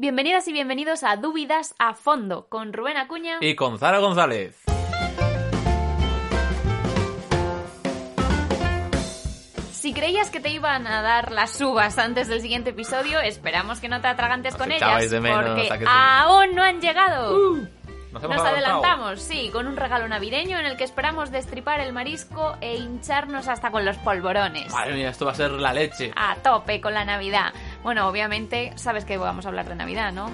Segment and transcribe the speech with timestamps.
[0.00, 4.56] Bienvenidas y bienvenidos a Dúvidas a Fondo con Rubén Acuña y con Zara González.
[9.72, 13.90] Si creías que te iban a dar las uvas antes del siguiente episodio, esperamos que
[13.90, 15.84] no te atragantes con ellas, de menos, porque sí.
[15.86, 17.36] aún no han llegado.
[17.36, 17.66] Uh,
[18.12, 22.56] nos, Nos adelantamos, sí, con un regalo navideño en el que esperamos destripar el marisco
[22.60, 24.72] e hincharnos hasta con los polvorones.
[24.72, 26.10] Madre mía, esto va a ser la leche.
[26.16, 27.52] A tope con la Navidad.
[27.82, 30.30] Bueno, obviamente sabes que vamos a hablar de Navidad, ¿no?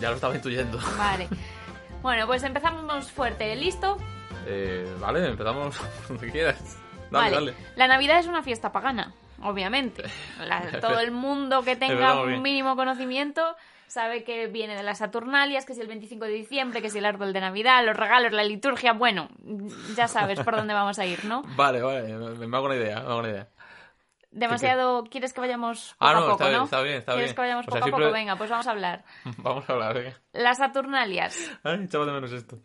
[0.00, 0.78] Ya lo estaba intuyendo.
[0.98, 1.28] Vale.
[2.02, 3.54] Bueno, pues empezamos fuerte.
[3.54, 3.96] ¿Listo?
[4.44, 5.76] Eh, vale, empezamos
[6.08, 6.76] donde quieras.
[7.12, 7.52] Dale, vale.
[7.52, 7.54] dale.
[7.76, 10.02] La Navidad es una fiesta pagana, obviamente.
[10.44, 13.54] La- todo el mundo que tenga un mínimo conocimiento
[13.86, 17.04] sabe que viene de las Saturnalias, que si el 25 de diciembre, que si el
[17.06, 18.94] árbol de Navidad, los regalos, la liturgia.
[18.94, 19.28] Bueno,
[19.94, 21.42] ya sabes por dónde vamos a ir, ¿no?
[21.54, 22.02] Vale, vale,
[22.48, 23.46] me hago una idea, me hago una idea.
[24.32, 25.04] Demasiado.
[25.04, 26.64] ¿Quieres que vayamos poco Ah, a no, poco, está bien, no?
[26.64, 27.34] está bien, está ¿Quieres bien.
[27.36, 28.12] que vayamos O poco a poco?
[28.12, 29.04] Venga, pues vamos a hablar.
[29.38, 30.20] Vamos a hablar, venga.
[30.32, 31.50] Las Saturnalias.
[31.62, 32.58] Ay, echaba de menos esto.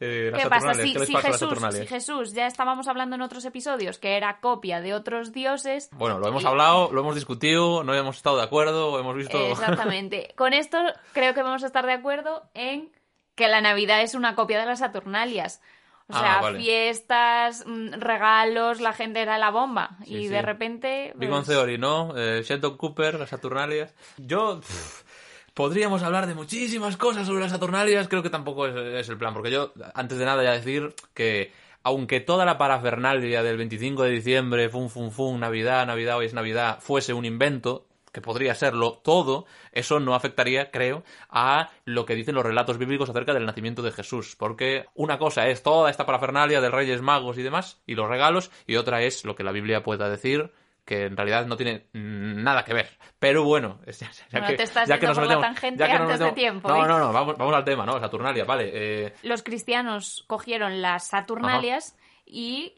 [0.00, 0.74] Eh, las ¿Qué pasa?
[0.74, 3.22] Saturnalias, Si, ¿Qué les si pasa a las Jesús, si Jesús ya estábamos hablando en
[3.22, 7.84] otros episodios que era copia de otros dioses, Bueno, lo hemos hablado, lo hemos discutido,
[7.84, 9.38] no hemos estado de acuerdo, hemos visto...
[9.52, 10.34] Exactamente.
[10.36, 10.78] Con esto
[11.12, 12.90] creo que vamos a estar de acuerdo en
[13.36, 15.62] que la Navidad es una copia de las Saturnalias.
[16.12, 16.58] O Ah, sea, vale.
[16.60, 19.96] fiestas, mm, regalos, la gente era la bomba.
[20.04, 20.28] Sí, y sí.
[20.28, 21.12] de repente...
[21.16, 22.12] Big pues, Theory, ¿no?
[22.16, 23.94] Eh, Sheldon Cooper, las Saturnalias.
[24.18, 24.60] Yo...
[24.60, 25.02] pff,
[25.54, 29.34] podríamos hablar de muchísimas cosas sobre las Saturnalias, creo que tampoco es, es el plan,
[29.34, 34.10] porque yo, antes de nada, ya decir que aunque toda la parafernalia del 25 de
[34.10, 38.92] diciembre, fum, fum, fum, Navidad, Navidad, hoy es Navidad, fuese un invento, que podría serlo
[39.02, 43.82] todo, eso no afectaría, creo, a lo que dicen los relatos bíblicos acerca del nacimiento
[43.82, 44.36] de Jesús.
[44.38, 48.50] Porque una cosa es toda esta parafernalia de reyes magos y demás, y los regalos,
[48.66, 50.52] y otra es lo que la Biblia pueda decir,
[50.84, 52.90] que en realidad no tiene nada que ver.
[53.18, 55.92] Pero bueno, ya, ya Bueno, que, te estás ya que nos metemos- tangente ya que
[55.98, 56.88] nos antes de tiempo, No, ¿eh?
[56.88, 57.98] no, no, vamos, vamos al tema, ¿no?
[58.00, 58.70] Saturnalia, vale.
[58.74, 62.74] eh, Los cristianos cogieron las Saturnalias y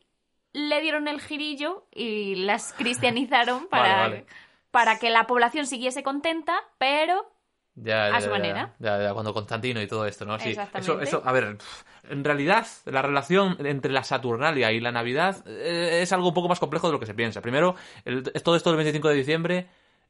[0.53, 4.27] le dieron el girillo y las cristianizaron para, Vale, vale.
[4.75, 7.31] Para que la población siguiese contenta, pero
[7.77, 8.75] Ya, A su ya, manera.
[8.79, 10.39] Ya, ya, cuando Constantino y todo esto, ¿no?
[10.39, 10.51] Sí.
[10.51, 10.93] Exactamente.
[10.93, 11.57] Eso, eso, a ver,
[12.09, 16.49] en realidad, la relación entre la Saturnalia y la Navidad eh, es algo un poco
[16.49, 17.41] más complejo de lo que se piensa.
[17.41, 17.75] Primero,
[18.05, 19.67] el- todo esto del 25 de diciembre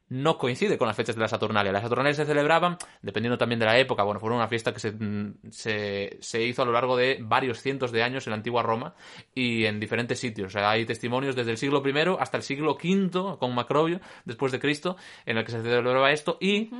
[0.08, 1.72] no coincide con las fechas de la Saturnalia.
[1.72, 4.92] Las Saturnalias se celebraban, dependiendo también de la época, bueno, fueron una fiesta que se,
[4.92, 8.62] mm, se, se hizo a lo largo de varios cientos de años en la antigua
[8.62, 8.94] Roma
[9.34, 10.48] y en diferentes sitios.
[10.48, 14.52] O sea, hay testimonios desde el siglo I hasta el siglo V, con Macrobio, después
[14.52, 16.70] de Cristo, en el que se celebraba esto y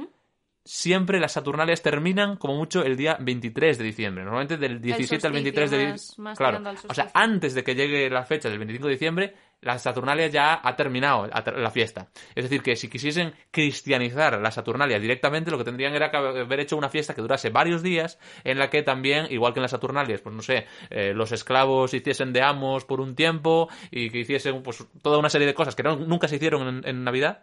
[0.65, 4.25] siempre las Saturnalias terminan como mucho el día 23 de diciembre.
[4.25, 6.35] Normalmente del 17 al 23 de diciembre.
[6.39, 6.59] Claro.
[6.91, 10.61] O sea, antes de que llegue la fecha del 25 de diciembre, la Saturnalia ya
[10.63, 12.09] ha terminado la la fiesta.
[12.35, 16.61] Es decir, que si quisiesen cristianizar la Saturnalia directamente, lo que tendrían era que haber
[16.61, 19.71] hecho una fiesta que durase varios días, en la que también, igual que en las
[19.71, 24.19] Saturnalias, pues no sé, eh, los esclavos hiciesen de amos por un tiempo y que
[24.21, 27.43] hiciesen pues toda una serie de cosas que no- nunca se hicieron en- en Navidad.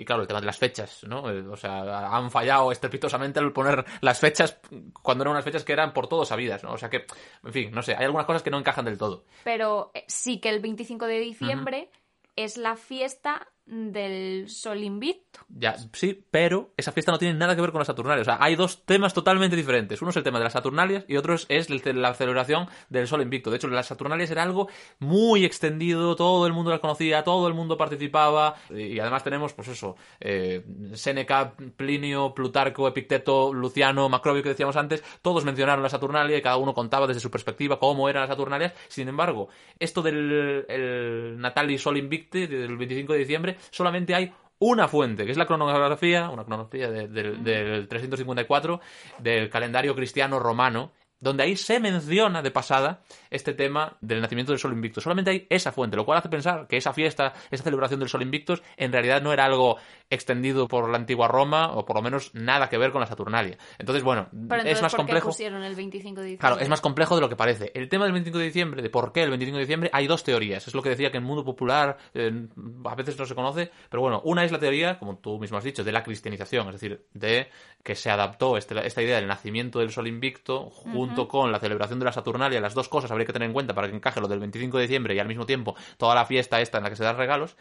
[0.00, 1.28] Y claro, el tema de las fechas, ¿no?
[1.28, 4.58] Eh, O sea, han fallado estrepitosamente al poner las fechas
[5.02, 6.72] cuando eran unas fechas que eran por todos sabidas, ¿no?
[6.72, 7.04] O sea que,
[7.44, 9.24] en fin, no sé, hay algunas cosas que no encajan del todo.
[9.42, 11.90] pero eh, sí que el 25 de diciembre
[12.36, 15.40] es la fiesta del Sol Invicto.
[15.48, 18.26] Ya, sí, pero esa fiesta no tiene nada que ver con las Saturnalias.
[18.26, 20.00] O sea, hay dos temas totalmente diferentes.
[20.00, 23.50] Uno es el tema de las Saturnalias y otro es, la celebración del Sol Invicto.
[23.50, 24.68] De hecho, las Saturnalias era algo
[24.98, 28.56] muy extendido, todo el mundo las conocía, todo el mundo participaba.
[28.70, 30.64] Y además tenemos, pues eso, eh,
[30.94, 36.56] Séneca, Plinio, Plutarco, Epicteto, Luciano, Macrobio, que decíamos antes, todos mencionaron la Saturnalia y cada
[36.56, 38.72] uno contaba desde su perspectiva cómo eran las Saturnalias.
[38.88, 39.48] Sin embargo,
[39.78, 45.30] esto del el Natali Sol Invicti, del 25 de diciembre, solamente hay una fuente, que
[45.30, 48.80] es la cronografía, una cronografía de- del- del 354
[49.18, 54.58] del calendario cristiano romano, donde ahí se menciona de pasada este tema del nacimiento del
[54.58, 55.02] Sol Invictus.
[55.04, 58.22] Solamente hay esa fuente, lo cual hace pensar que esa fiesta, esa celebración del Sol
[58.22, 59.76] Invictus, en realidad no era algo
[60.10, 63.58] extendido por la antigua Roma, o por lo menos nada que ver con la Saturnalia.
[63.78, 65.30] Entonces, bueno, Pero entonces, es más ¿por qué complejo.
[65.38, 66.38] el 25 de diciembre?
[66.38, 67.72] Claro, es más complejo de lo que parece.
[67.74, 70.24] El tema del 25 de diciembre, de por qué el 25 de diciembre, hay dos
[70.24, 70.66] teorías.
[70.66, 72.46] Es lo que decía que en el mundo popular eh,
[72.84, 75.64] a veces no se conoce, pero bueno, una es la teoría, como tú mismo has
[75.64, 77.48] dicho, de la cristianización, es decir, de
[77.82, 81.98] que se adaptó este- esta idea del nacimiento del sol invicto junto con la celebración
[81.98, 84.28] de la Saturnalia, las dos cosas habría que tener en cuenta para que encaje lo
[84.28, 86.96] del 25 de diciembre y al mismo tiempo toda la fiesta esta en la que
[86.96, 87.56] se dan regalos.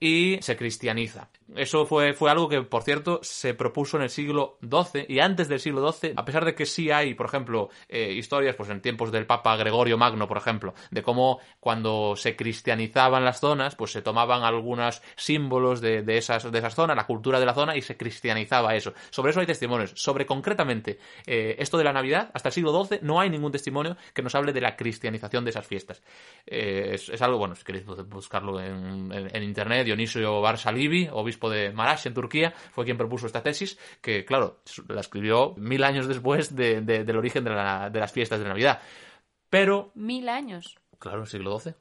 [0.00, 1.30] y se cristianiza.
[1.54, 5.48] Eso fue, fue algo que, por cierto, se propuso en el siglo XII y antes
[5.48, 8.80] del siglo XII, a pesar de que sí hay, por ejemplo, eh, historias, pues en
[8.80, 13.92] tiempos del Papa Gregorio Magno, por ejemplo, de cómo cuando se cristianizaban las zonas, pues
[13.92, 17.82] se tomaban algunos símbolos de, de, esas, de zonas, la cultura de la zona, y
[17.82, 18.94] se cristianizaba eso.
[19.10, 19.92] Sobre eso hay testimonios.
[19.94, 23.96] Sobre concretamente eh, esto de la Navidad, hasta el siglo XII no hay ningún testimonio
[24.14, 26.02] que nos hable de la cristianización de esas fiestas.
[26.46, 32.06] Eh, es, algo, bueno, si queréis buscarlo en, en, Internet, Dionisio Barsalibi, obispo de Marash
[32.06, 36.80] en Turquía, fue quien propuso esta tesis, que claro, la escribió mil años después de,
[36.80, 38.80] de, del origen de, la, de, las fiestas de Navidad.
[39.50, 39.92] Pero...
[39.94, 40.76] Mil años.
[40.98, 41.74] Claro, siglo XII.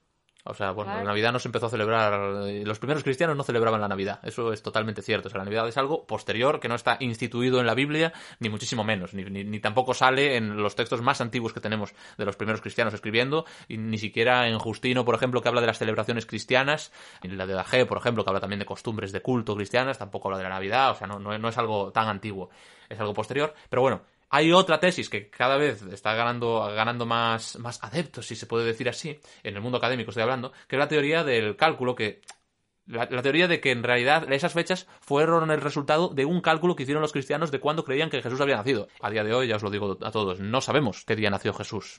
[0.46, 1.06] O sea, bueno, claro.
[1.06, 2.20] la Navidad no se empezó a celebrar.
[2.66, 4.20] Los primeros cristianos no celebraban la Navidad.
[4.24, 5.30] Eso es totalmente cierto.
[5.30, 8.50] O sea, la Navidad es algo posterior que no está instituido en la Biblia, ni
[8.50, 9.14] muchísimo menos.
[9.14, 12.60] Ni, ni, ni, tampoco sale en los textos más antiguos que tenemos de los primeros
[12.60, 13.46] cristianos escribiendo.
[13.70, 16.92] Y ni siquiera en Justino, por ejemplo, que habla de las celebraciones cristianas.
[17.22, 19.98] En la de Dagé, por ejemplo, que habla también de costumbres de culto cristianas.
[19.98, 20.92] Tampoco habla de la Navidad.
[20.92, 22.50] O sea, no, no, no es algo tan antiguo.
[22.90, 23.54] Es algo posterior.
[23.70, 24.02] Pero bueno,
[24.36, 28.66] hay otra tesis que cada vez está ganando, ganando más, más adeptos, si se puede
[28.66, 32.20] decir así, en el mundo académico estoy hablando, que es la teoría del cálculo, que
[32.86, 36.76] la, la, teoría de que en realidad esas fechas fueron el resultado de un cálculo
[36.76, 38.88] que hicieron los cristianos de cuándo creían que Jesús había nacido.
[39.02, 41.54] A día de hoy, ya os lo digo a todos, no sabemos qué día nació
[41.54, 41.98] Jesús.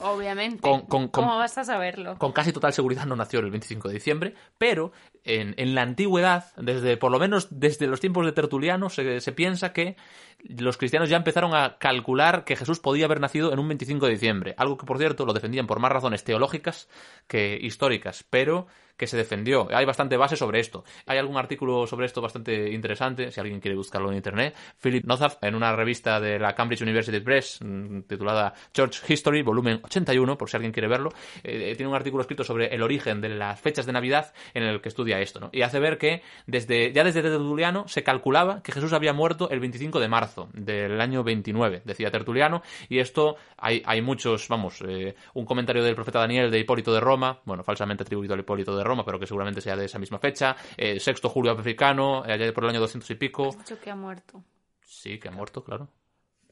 [0.00, 0.60] Obviamente.
[0.60, 2.16] Con, con, con, ¿Cómo vas a saberlo?
[2.18, 4.92] Con casi total seguridad no nació el 25 de diciembre, pero
[5.24, 9.32] en, en la antigüedad, desde por lo menos desde los tiempos de Tertuliano, se, se
[9.32, 9.96] piensa que
[10.44, 14.12] los cristianos ya empezaron a calcular que Jesús podía haber nacido en un 25 de
[14.12, 14.54] diciembre.
[14.58, 16.88] Algo que, por cierto, lo defendían por más razones teológicas
[17.26, 19.68] que históricas, pero que se defendió.
[19.70, 20.84] Hay bastante base sobre esto.
[21.06, 24.54] Hay algún artículo sobre esto bastante interesante, si alguien quiere buscarlo en internet.
[24.80, 27.60] Philip Nozaf, en una revista de la Cambridge University Press,
[28.06, 31.10] titulada Church History, volumen 81, por si alguien quiere verlo,
[31.42, 34.80] eh, tiene un artículo escrito sobre el origen de las fechas de Navidad en el
[34.80, 35.50] que estudia esto, ¿no?
[35.52, 39.60] Y hace ver que desde, ya desde Tertuliano se calculaba que Jesús había muerto el
[39.60, 45.14] 25 de marzo del año 29, decía Tertuliano, y esto hay, hay muchos, vamos, eh,
[45.34, 48.83] un comentario del profeta Daniel de Hipólito de Roma, bueno, falsamente atribuido al Hipólito de
[48.84, 50.56] Roma, pero que seguramente sea de esa misma fecha.
[50.76, 53.48] Eh, sexto Julio africano, eh, allá por el año 200 y pico.
[53.48, 54.42] Has dicho que ha muerto.
[54.82, 55.88] Sí, que ha muerto, claro.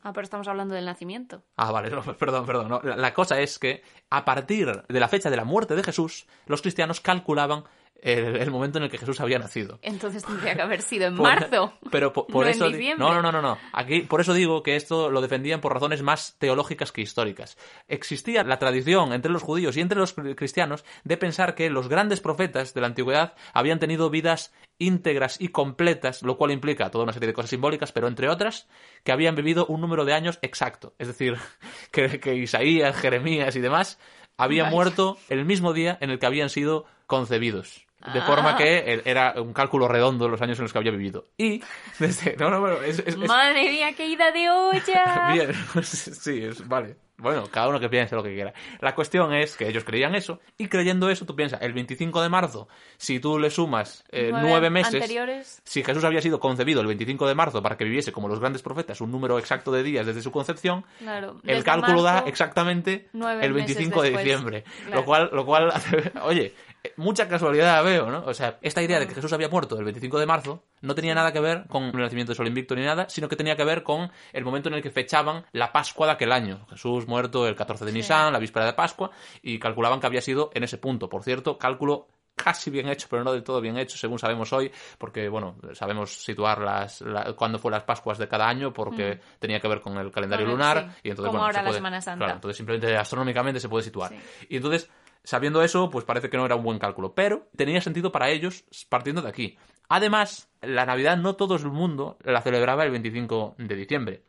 [0.02, 1.44] Ah, pero estamos hablando del nacimiento.
[1.56, 2.68] Ah, vale, no, perdón, perdón.
[2.68, 2.80] No.
[2.82, 6.26] La, la cosa es que a partir de la fecha de la muerte de Jesús,
[6.46, 7.64] los cristianos calculaban
[8.02, 9.78] el, el, momento en el que Jesús había nacido.
[9.80, 11.72] Entonces tendría que haber sido en por, marzo.
[11.90, 12.66] Pero por, por no eso.
[12.66, 12.98] En.
[12.98, 13.58] No, no, no, no, no.
[13.72, 17.56] Aquí, por eso digo que esto lo defendían por razones más teológicas que históricas.
[17.88, 22.20] Existía la tradición entre los judíos y entre los cristianos de pensar que los grandes
[22.20, 27.12] profetas de la antigüedad habían tenido vidas íntegras y completas, lo cual implica toda una
[27.12, 28.68] serie de cosas simbólicas, pero entre otras,
[29.04, 30.94] que habían vivido un número de años exacto.
[30.98, 31.36] Es decir,
[31.92, 33.98] que, que Isaías, Jeremías y demás
[34.36, 37.86] habían muerto el mismo día en el que habían sido concebidos.
[38.12, 38.26] De ah.
[38.26, 41.24] forma que era un cálculo redondo los años en los que había vivido.
[41.38, 41.62] Y
[41.98, 42.36] desde...
[42.36, 45.30] No, no, bueno, es, es, Madre mía, qué ida de olla.
[45.32, 45.52] Bien,
[45.82, 46.96] sí, es, vale.
[47.22, 48.52] Bueno, cada uno que piense lo que quiera.
[48.80, 52.28] La cuestión es que ellos creían eso, y creyendo eso, tú piensas, el 25 de
[52.28, 52.66] marzo,
[52.96, 55.62] si tú le sumas eh, nueve, nueve, meses, anteriores.
[55.64, 58.62] si Jesús había sido concebido el 25 de marzo para que viviese como los grandes
[58.62, 63.52] profetas un número exacto de días desde su concepción, claro, el cálculo da exactamente el
[63.52, 64.64] 25 de diciembre.
[64.86, 65.00] Claro.
[65.00, 65.72] Lo cual, lo cual,
[66.22, 66.54] oye,
[66.96, 68.24] mucha casualidad veo, ¿no?
[68.24, 71.14] O sea, esta idea de que Jesús había muerto el 25 de marzo no tenía
[71.14, 73.64] nada que ver con el nacimiento de Sol Invicto ni nada, sino que tenía que
[73.64, 76.66] ver con el momento en el que fechaban la Pascua de aquel año.
[76.70, 78.32] Jesús muerto el 14 de Nisan, sí.
[78.32, 79.10] la víspera de Pascua,
[79.42, 81.08] y calculaban que había sido en ese punto.
[81.08, 84.70] Por cierto, cálculo casi bien hecho, pero no del todo bien hecho, según sabemos hoy,
[84.98, 89.38] porque, bueno, sabemos situar las, la, cuándo fue las Pascuas de cada año, porque mm.
[89.38, 91.00] tenía que ver con el calendario bueno, lunar, sí.
[91.04, 92.24] y entonces, Como bueno, ahora se puede, la Semana Santa.
[92.24, 94.10] Claro, entonces simplemente astronómicamente se puede situar.
[94.10, 94.46] Sí.
[94.48, 94.90] Y entonces,
[95.24, 98.64] sabiendo eso, pues parece que no era un buen cálculo, pero tenía sentido para ellos
[98.88, 99.58] partiendo de aquí.
[99.88, 104.22] Además, la Navidad no todo el mundo la celebraba el 25 de diciembre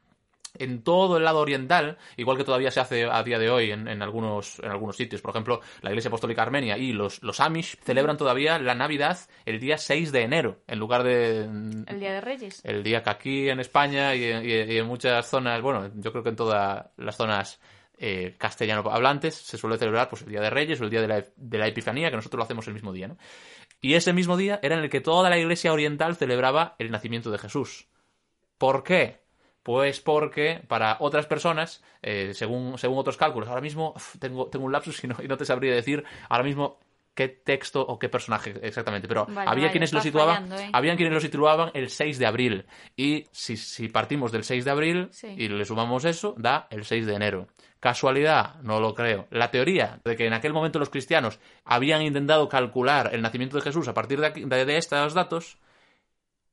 [0.58, 3.88] en todo el lado oriental, igual que todavía se hace a día de hoy en,
[3.88, 5.22] en, algunos, en algunos sitios.
[5.22, 9.60] Por ejemplo, la Iglesia Apostólica Armenia y los, los Amish celebran todavía la Navidad el
[9.60, 11.44] día 6 de enero, en lugar de...
[11.88, 12.62] El Día de Reyes.
[12.64, 16.36] El día que aquí en España y en muchas zonas, bueno, yo creo que en
[16.36, 17.60] todas las zonas
[17.98, 21.08] eh, castellano hablantes se suele celebrar pues, el Día de Reyes o el Día de
[21.08, 23.08] la, de la Epifanía, que nosotros lo hacemos el mismo día.
[23.08, 23.18] ¿no?
[23.82, 27.32] Y ese mismo día era en el que toda la Iglesia Oriental celebraba el nacimiento
[27.32, 27.88] de Jesús.
[28.58, 29.22] ¿Por qué?
[29.64, 34.72] Pues porque para otras personas, eh, según, según otros cálculos, ahora mismo tengo, tengo un
[34.72, 36.80] lapsus y no, y no te sabría decir, ahora mismo
[37.15, 40.70] qué texto o qué personaje exactamente, pero Vale, había vale, quienes lo situaban, fallando, ¿eh?
[40.74, 42.65] habían quienes lo situaban el 6 de abril.
[42.96, 45.27] Y si, si partimos del 6 de abril Sí.
[45.38, 47.48] y le sumamos eso, da el 6 de enero.
[47.79, 48.55] ¿Casualidad?
[48.63, 49.27] No lo creo.
[49.29, 53.63] La teoría de que en aquel momento los cristianos habían intentado calcular el nacimiento de
[53.63, 55.58] Jesús a partir de, aquí- de- de estos datos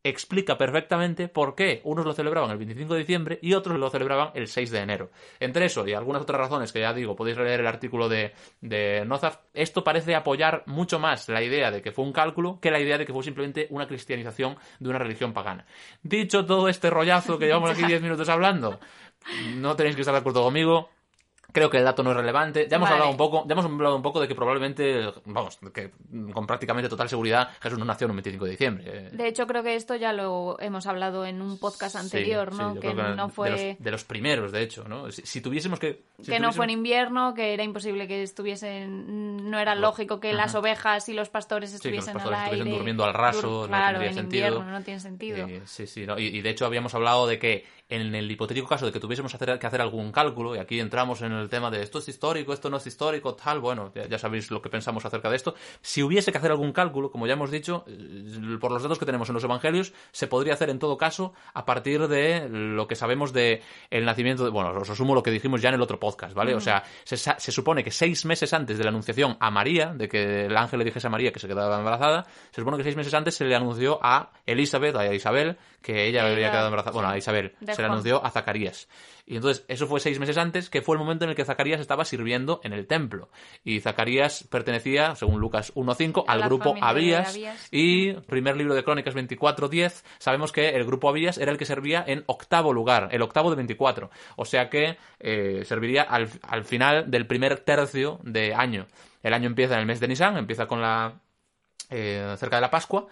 [0.03, 4.31] explica perfectamente por qué unos lo celebraban el 25 de diciembre y otros lo celebraban
[4.35, 5.11] el 6 de enero.
[5.39, 9.05] Entre eso y algunas otras razones que ya digo, podéis leer el artículo de, de
[9.05, 12.81] Nozaf, esto parece apoyar mucho más la idea de que fue un cálculo que la
[12.81, 15.67] idea de que fue simplemente una cristianización de una religión pagana.
[16.03, 18.81] Dicho todo este rollazo que llevamos aquí 10 minutos hablando,
[19.57, 20.91] no tenéis que estar de acuerdo conmigo.
[21.53, 22.67] Creo que el dato no es relevante.
[22.69, 22.95] Ya hemos Vale.
[23.03, 25.91] hablado un poco, ya hemos hablado un poco de que probablemente, vamos, que
[26.33, 29.11] con prácticamente total seguridad Jesús no nació en un 25 de diciembre.
[29.13, 32.75] De hecho, creo que esto ya lo hemos hablado en un podcast anterior, Sí, ¿no?
[32.75, 33.51] sí, que no de fue...
[33.51, 35.11] los, de los primeros, de hecho, ¿no?
[35.11, 36.03] Si, si tuviésemos que...
[36.21, 40.33] si que no fue en invierno, que era imposible que estuviesen, no era lógico que
[40.33, 42.77] las ovejas y los pastores que los estuviesen pastores al estuviesen aire.
[42.79, 44.47] durmiendo al raso, no claro, tendría en sentido.
[44.49, 45.47] invierno no tiene sentido.
[45.47, 46.19] Eh, sí, sí, no.
[46.19, 49.35] y, y de hecho habíamos hablado de que en el hipotético caso de que tuviésemos
[49.35, 52.53] hacer- que hacer algún cálculo, y aquí entramos en el tema de esto es histórico,
[52.53, 55.55] esto no es histórico, tal, bueno, ya, ya sabéis lo que pensamos acerca de esto.
[55.83, 59.07] Si hubiese que hacer algún cálculo, como ya hemos dicho, eh, por los datos que
[59.07, 62.95] tenemos en los evangelios, se podría hacer en todo caso a partir de lo que
[62.95, 65.99] sabemos de el nacimiento de, bueno, os resumo lo que dijimos ya en el otro
[66.01, 66.55] podcast, ¿vale?
[66.55, 70.09] O sea, se, se supone que seis meses antes de la anunciación a María, de
[70.09, 72.97] que el ángel le dijese a María que se quedaba embarazada, se supone que seis
[72.97, 76.93] meses antes se le anunció a Elizabeth, a Isabel, que ella Ella- había quedado embarazada.
[76.95, 78.89] Bueno, a Isabel, De se le anunció a Zacarías.
[79.27, 81.81] Y entonces, eso fue seis meses antes, que fue el momento en el que Zacarías
[81.81, 83.31] estaba sirviendo en el templo.
[83.63, 86.75] Y Zacarías pertenecía, según Lucas 1.5, A al grupo.
[86.81, 87.39] Abías.
[87.71, 92.05] Y primer libro de Crónicas 24.10, sabemos que el grupo Abías era el que servía
[92.07, 94.11] en octavo lugar, el octavo de 24.
[94.37, 98.87] O sea que eh, serviría al, al final del primer tercio de año.
[99.23, 101.21] El año empieza en el mes de Nisan, empieza con la...
[101.91, 103.07] eh, cerca de la Pascua,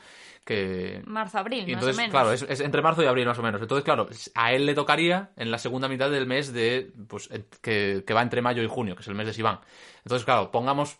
[0.49, 2.11] que Marzo-abril, más entonces, o menos.
[2.11, 3.61] claro, es, es entre marzo y abril más o menos.
[3.61, 7.28] Entonces, claro, a él le tocaría en la segunda mitad del mes de, pues,
[7.61, 9.61] que, que va entre mayo y junio, que es el mes de Sivan.
[9.99, 10.99] Entonces, claro, pongamos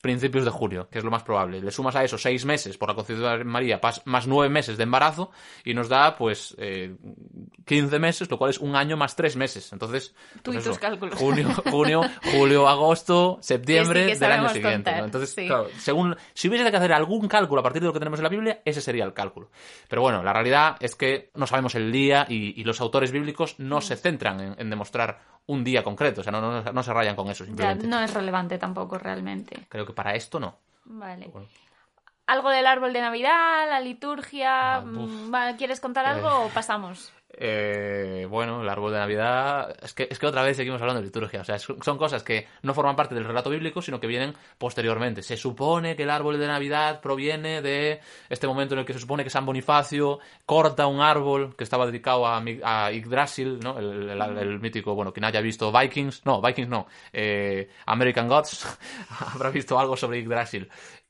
[0.00, 1.60] principios de julio, que es lo más probable.
[1.60, 4.84] Le sumas a eso seis meses por la concepción de María, más nueve meses de
[4.84, 5.30] embarazo,
[5.64, 6.94] y nos da, pues, eh,
[7.64, 9.72] 15 meses, lo cual es un año más tres meses.
[9.72, 11.18] Entonces, Tú pues y tus cálculos.
[11.18, 14.90] Junio, junio, julio, agosto, septiembre Que sí, que del año siguiente.
[14.90, 15.46] Entonces, sí.
[15.46, 18.24] claro, según si hubiese que hacer algún cálculo a partir de lo que tenemos en
[18.24, 19.50] la Biblia, ese sería el cálculo.
[19.88, 23.58] Pero bueno, la realidad es que no sabemos el día y, y los autores bíblicos
[23.58, 26.92] no se centran en, en demostrar un día concreto, o sea, no, no, no se
[26.92, 27.86] rayan con eso Ya, simplemente.
[27.86, 29.56] no es relevante tampoco realmente.
[29.68, 30.56] Creo que para esto no.
[30.84, 31.28] Vale.
[31.28, 31.48] Bueno.
[32.26, 34.76] ¿Algo del árbol de Navidad, la liturgia?
[34.76, 36.46] Ah, mm, ¿Quieres contar algo Eh.
[36.46, 37.12] o pasamos?
[37.38, 39.76] Eh, bueno, el árbol de Navidad.
[39.82, 41.42] Es que, otra vez seguimos hablando de liturgia.
[41.42, 45.22] O sea, son cosas que no forman parte del relato bíblico, sino que vienen posteriormente.
[45.22, 48.98] Se supone que el árbol de Navidad proviene de este momento en el que se
[49.00, 53.78] supone que San Bonifacio corta un árbol que estaba dedicado a, a Yggdrasil, ¿no?
[53.78, 56.24] El mítico, bueno, quien haya visto Vikings.
[56.24, 56.86] No, Vikings no.
[57.12, 58.66] eh, American Gods
[59.34, 60.68] habrá visto algo sobre Yggdrasil.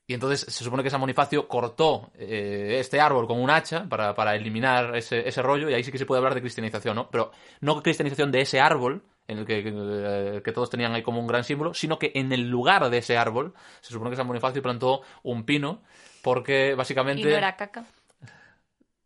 [0.09, 4.15] Y entonces se supone que San Bonifacio cortó eh, este árbol con un hacha para,
[4.15, 7.09] para eliminar ese, ese rollo y ahí sí que se puede hablar de cristianización, ¿no?
[7.11, 11.19] Pero no cristianización de ese árbol, en el que, que, que todos tenían ahí como
[11.19, 14.27] un gran símbolo, sino que en el lugar de ese árbol se supone que San
[14.27, 15.81] Bonifacio plantó un pino
[16.21, 17.23] porque básicamente...
[17.23, 17.85] Y no era caca.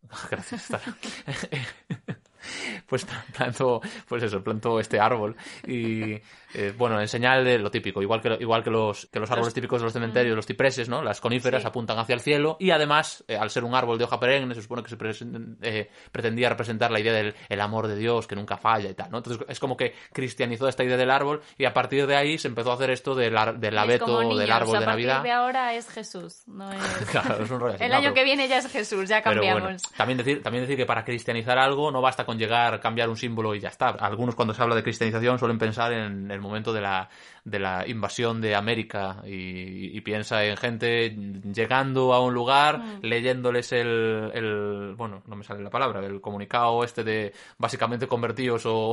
[0.30, 0.68] Gracias.
[2.86, 3.06] Pues
[3.36, 6.14] plantó, pues eso, plantó este árbol y
[6.54, 9.46] eh, bueno, en señal de lo típico, igual que igual que los que los árboles
[9.48, 11.02] Los- típicos de los cementerios, los cipreses, ¿no?
[11.02, 11.68] Las coníferas Sí.
[11.68, 14.62] apuntan hacia el cielo y además, eh, al ser un árbol de hoja perenne, se
[14.62, 18.36] supone que se presen- eh, pretendía representar la idea del el amor de Dios que
[18.36, 19.18] nunca falla y tal, ¿no?
[19.18, 22.48] Entonces es como que cristianizó esta idea del árbol y a partir de ahí se
[22.48, 25.22] empezó a hacer esto del, del abeto niños, del árbol de partir Navidad.
[25.22, 26.42] de ahora es Jesús.
[26.46, 26.80] No es...
[27.10, 27.84] Claro, es un rollo así.
[27.84, 29.62] El No, año pero- que viene ya es Jesús, ya pero cambiamos.
[29.62, 33.16] bueno, también decir, también decir que para cristianizar algo no basta con llegar, cambiar un
[33.16, 33.88] símbolo y ya está.
[33.90, 37.08] Algunos cuando se habla de cristianización suelen pensar en el momento de la,
[37.44, 41.10] de la invasión de América y, y piensa en gente
[41.52, 42.98] llegando a un lugar, Mm.
[43.02, 48.64] leyéndoles el, el, bueno, no me sale la palabra, el comunicado este de básicamente convertíos
[48.66, 48.92] o, o,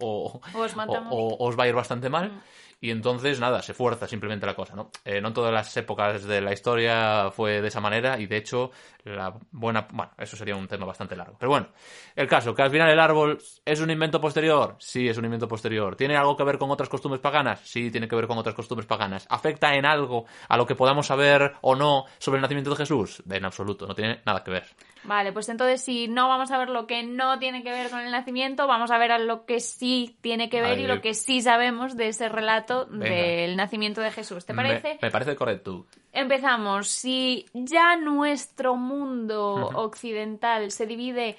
[0.00, 2.30] o- O os o- va a ir bastante mal.
[2.32, 2.40] Mm.
[2.82, 4.90] Y entonces, nada, se fuerza simplemente la cosa, ¿no?
[5.04, 8.38] Eh, no en todas las épocas de la historia fue de esa manera y, de
[8.38, 8.70] hecho,
[9.04, 9.86] la buena...
[9.92, 11.36] Bueno, eso sería un tema bastante largo.
[11.38, 11.68] Pero bueno,
[12.16, 14.76] el caso, que al final el árbol es un invento posterior.
[14.78, 15.96] Sí, es un invento posterior.
[15.96, 17.60] ¿Tiene algo que ver con otras costumbres paganas?
[17.60, 19.26] Sí, tiene que ver con otras costumbres paganas.
[19.28, 23.22] ¿Afecta en algo a lo que podamos saber o no sobre el nacimiento de Jesús?
[23.28, 24.64] En absoluto, no tiene nada que ver.
[25.04, 28.00] Vale, pues entonces si no vamos a ver lo que no tiene que ver con
[28.00, 30.84] el nacimiento, vamos a ver a lo que sí tiene que ver Ahí.
[30.84, 33.06] y lo que sí sabemos de ese relato Venga.
[33.06, 34.44] del nacimiento de Jesús.
[34.44, 34.94] ¿Te parece?
[34.94, 35.86] Me, me parece correcto.
[36.12, 36.88] Empezamos.
[36.88, 41.36] Si ya nuestro mundo occidental se divide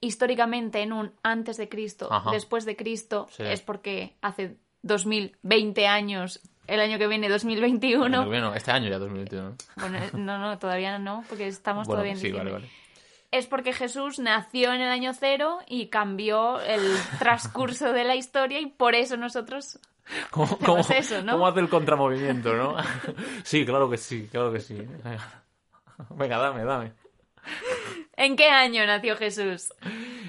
[0.00, 2.30] históricamente en un antes de Cristo, Ajá.
[2.30, 3.42] después de Cristo, Sí.
[3.44, 8.26] es porque hace 2020 años, el año que viene 2021.
[8.26, 9.50] Bueno, este año ya 2021.
[9.50, 9.56] ¿no?
[9.76, 12.68] Bueno, no, no, todavía no, porque estamos Bueno, todavía en sí, vale, vale.
[13.30, 16.80] Es porque Jesús nació en el año cero y cambió el
[17.18, 19.78] transcurso de la historia y por eso nosotros
[20.30, 20.56] ¿Cómo,
[20.90, 21.32] eso, ¿no?
[21.32, 22.76] cómo hace el contramovimiento, no?
[23.44, 24.78] sí, claro que sí, claro que sí.
[26.10, 26.92] Venga, dame, dame.
[28.18, 29.72] ¿En qué año nació Jesús?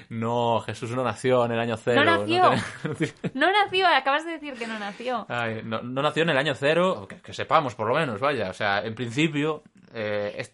[0.08, 2.04] No, Jesús no nació en el año cero.
[2.04, 2.50] No nació.
[3.34, 5.26] No nació, acabas de decir que no nació.
[5.28, 8.48] Ay, no, no nació en el año cero, que, que sepamos por lo menos, vaya.
[8.48, 9.62] O sea, en principio...
[9.92, 10.46] eh,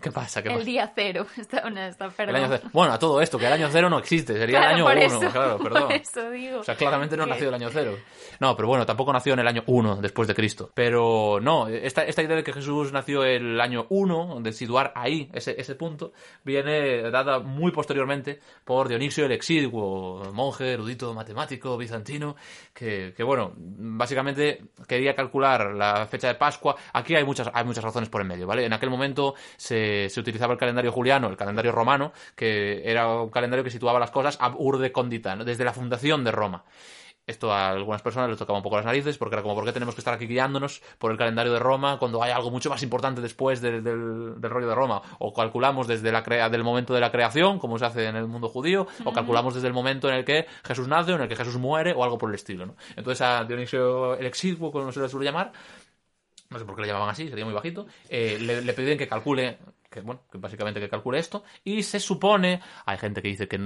[0.00, 0.42] ¿Qué pasa?
[0.42, 0.64] ¿Qué El pasa?
[0.66, 1.26] día cero.
[1.36, 2.60] Está, una, está El.
[2.72, 4.96] Bueno, a todo esto, que el año cero no existe, sería Claro, el año por
[4.96, 5.82] uno, eso, claro, perdón.
[5.84, 6.60] Por eso digo.
[6.60, 7.96] O sea, claramente no que- nació el año cero.
[8.38, 10.70] No, pero bueno, tampoco nació en el año 1 después de Cristo.
[10.74, 15.28] Pero no, esta, esta idea de que Jesús nació el año 1, de situar ahí
[15.34, 16.12] ese, ese punto,
[16.44, 22.36] viene dada muy posteriormente por Dionisio el Exiguo, monje, erudito, matemático, bizantino,
[22.72, 26.76] que, que, bueno, básicamente quería calcular la fecha de Pascua.
[26.94, 28.64] Aquí hay muchas, hay muchas razones por en medio, ¿vale?
[28.64, 33.30] En aquel momento se, se utilizaba el calendario juliano, el calendario romano, que era un
[33.30, 35.44] calendario que situaba las cosas ab urde condita, ¿no?
[35.44, 36.64] desde la fundación de Roma.
[37.26, 39.72] Esto a algunas personas les tocaba un poco las narices, porque era como, ¿por qué
[39.72, 42.82] tenemos que estar aquí guiándonos por el calendario de Roma cuando hay algo mucho más
[42.82, 45.00] importante después del, del- del rollo de Roma?
[45.20, 48.26] O calculamos desde la crea del momento de la creación, como se hace en el
[48.26, 51.28] mundo judío, o calculamos desde el momento en el que Jesús nace o en el
[51.28, 52.74] que Jesús muere, o algo por el estilo, ¿no?
[52.96, 55.52] Entonces a Dionisio el Exiguo, como se le suele llamar,
[56.48, 59.06] no sé por qué le llamaban así, sería muy bajito, eh, le, le piden que
[59.06, 59.58] calcule,
[59.90, 63.58] que bueno, que básicamente que calcule esto, y se supone, hay gente que dice que,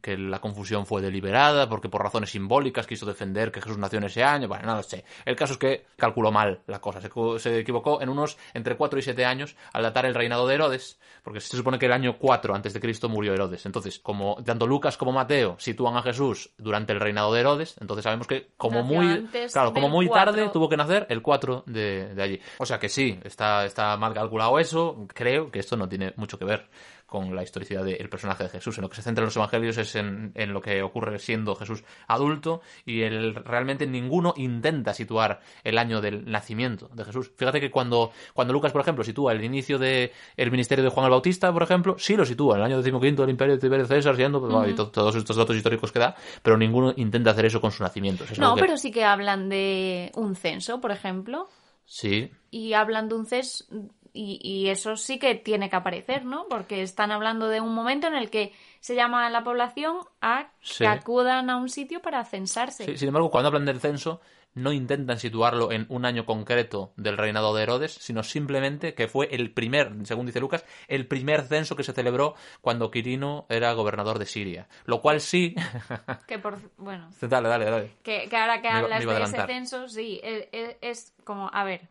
[0.00, 4.04] que la confusión fue deliberada, porque por razones simbólicas quiso defender que Jesús nació en
[4.04, 5.04] ese año, bueno, no lo sé.
[5.24, 8.98] El caso es que calculó mal la cosa, se, se equivocó en unos entre 4
[8.98, 12.16] y 7 años al datar el reinado de Herodes, porque se supone que el año
[12.18, 13.66] 4 antes de Cristo murió Herodes.
[13.66, 18.04] Entonces, como tanto Lucas como Mateo sitúan a Jesús durante el reinado de Herodes, entonces
[18.04, 20.32] sabemos que como Nació muy, claro, como muy 4.
[20.32, 22.40] tarde tuvo que nacer el 4 de, de allí.
[22.58, 25.06] O sea que sí, está, está mal calculado eso.
[25.14, 26.68] Creo que esto no tiene mucho que ver
[27.06, 28.78] con la historicidad del personaje de Jesús.
[28.78, 31.54] En lo que se centra en los evangelios es en, en lo que ocurre siendo
[31.54, 37.30] Jesús adulto y el, realmente ninguno intenta situar el año del nacimiento de Jesús.
[37.36, 40.10] Fíjate que cuando, cuando Lucas, por ejemplo, sitúa el inicio del
[40.50, 43.30] ministerio de Juan el Bautista, por ejemplo, sí lo sitúa, en el año decimoquinto del
[43.30, 46.56] imperio de Tiberio César, siendo, pues, y to- todos estos datos históricos que da, pero
[46.56, 48.24] ninguno intenta hacer eso con su nacimiento.
[48.24, 51.48] Es No, que- pero sí que hablan de un censo, por ejemplo,
[51.84, 53.64] Sí, y hablan de un censo
[54.12, 56.46] y, y eso sí que tiene que aparecer, ¿no?
[56.48, 60.50] Porque están hablando de un momento en el que se llama a la población a
[60.60, 60.78] Sí.
[60.78, 62.84] que acudan a un sitio para censarse.
[62.84, 64.20] Sí, sin embargo, cuando hablan del censo,
[64.54, 69.28] no intentan situarlo en un año concreto del reinado de Herodes, sino simplemente que fue
[69.34, 74.18] el primer, según dice Lucas, el primer censo que se celebró cuando Quirino era gobernador
[74.18, 74.68] de Siria.
[74.84, 75.54] Lo cual sí.
[76.28, 77.90] Que por, bueno, dale, dale, dale.
[78.02, 81.88] que, que ahora que hablas de ese censo, sí, es, es- es como, a ver,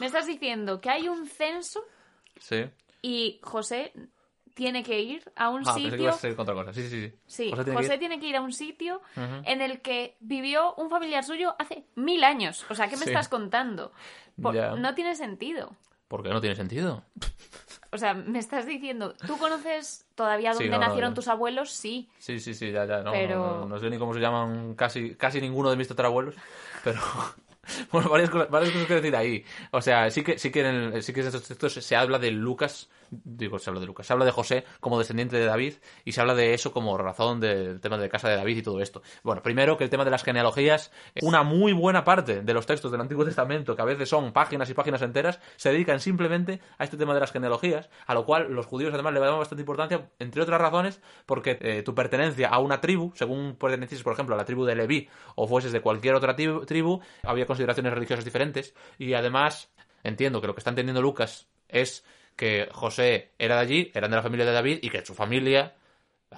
[0.00, 1.80] me estás diciendo que hay un censo
[2.38, 2.64] Sí.
[3.02, 3.92] y José
[4.54, 6.72] tiene que ir a un Ah, pensé que sitio ibas a contra cosa.
[6.72, 7.14] Sí, sí, sí.
[7.26, 10.16] Sí, José José, tiene que ir- tiene que ir a un sitio en el que
[10.20, 12.66] vivió un familiar suyo hace mil años.
[12.68, 13.10] O sea, ¿qué me Sí.
[13.10, 13.92] estás contando?
[14.40, 14.54] Por-.
[14.78, 15.76] No tiene sentido.
[16.08, 17.04] Porque no tiene sentido.
[17.92, 21.14] O sea, me estás diciendo, ¿tú conoces todavía dónde no, nacieron no.
[21.14, 21.70] tus abuelos?
[21.70, 22.08] Sí.
[22.18, 23.02] Sí, sí, sí, ya, ya.
[23.02, 25.88] No, Pero- no, no, no sé ni cómo se llaman casi, casi ninguno de mis
[25.88, 26.34] tatarabuelos,
[26.84, 27.00] pero...
[27.92, 29.44] Bueno, varias cosas, varias cosas que decir ahí.
[29.70, 32.30] O sea, sí que, sí que, en, sí que en estos textos se habla de
[32.30, 36.12] Lucas, digo, se habla de Lucas, se habla de José como descendiente de David y
[36.12, 39.02] se habla de eso como razón del tema de casa de David y todo esto.
[39.22, 40.90] Bueno, primero que el tema de las genealogías,
[41.22, 44.70] una muy buena parte de los textos del Antiguo Testamento, que a veces son páginas
[44.70, 48.52] y páginas enteras, se dedican simplemente a este tema de las genealogías, a lo cual
[48.52, 52.58] los judíos además le dan bastante importancia, entre otras razones, porque eh, tu pertenencia a
[52.58, 56.14] una tribu, según pertenecieses, por ejemplo, a la tribu de Leví o fueses de cualquier
[56.14, 59.70] otra tribu, tribu, había consideraciones religiosas diferentes y además
[60.02, 62.04] entiendo que lo que está entendiendo Lucas es
[62.36, 65.74] que José era de allí, eran de la familia de David y que su familia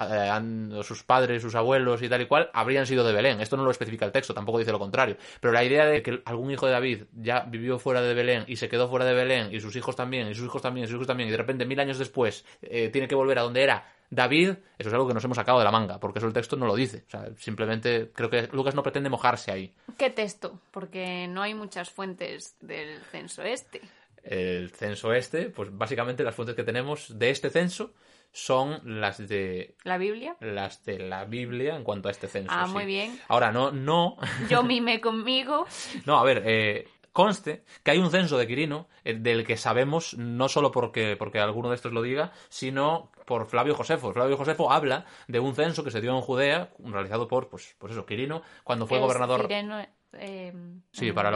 [0.00, 3.40] eh, sus padres, sus abuelos y tal y cual, habrían sido de Belén.
[3.42, 5.16] Esto no lo especifica el texto, tampoco dice lo contrario.
[5.38, 8.56] Pero la idea de que algún hijo de David ya vivió fuera de Belén y
[8.56, 10.94] se quedó fuera de Belén, y sus hijos también, y sus hijos también, y sus
[10.94, 13.86] hijos también, y de repente mil años después eh, tiene que volver a donde era
[14.08, 16.56] David, eso es algo que nos hemos sacado de la manga, porque eso el texto
[16.56, 17.04] no lo dice.
[17.06, 19.74] O sea, simplemente creo que Lucas no pretende mojarse ahí.
[19.98, 20.58] ¿Qué texto?
[20.70, 23.82] Porque no hay muchas fuentes del censo este.
[24.22, 27.92] El censo este, pues básicamente las fuentes que tenemos de este censo
[28.32, 30.36] son las de ¿La Biblia?
[30.40, 32.50] las de la Biblia en cuanto a este censo.
[32.52, 32.72] Ah, sí.
[32.72, 33.18] muy bien.
[33.28, 34.16] Ahora no, no,
[34.48, 35.66] Yo mime conmigo.
[36.06, 40.14] no, a ver, eh, conste que hay un censo de Quirino eh, del que sabemos
[40.14, 44.12] no solo porque, porque alguno de estos lo diga, sino por Flavio Josefo.
[44.12, 47.92] Flavio Josefo habla de un censo que se dio en Judea, realizado por, pues, pues
[47.92, 49.46] eso, Quirino, cuando fue Es gobernador.
[50.18, 50.52] Eh,
[50.92, 51.30] Sí, para,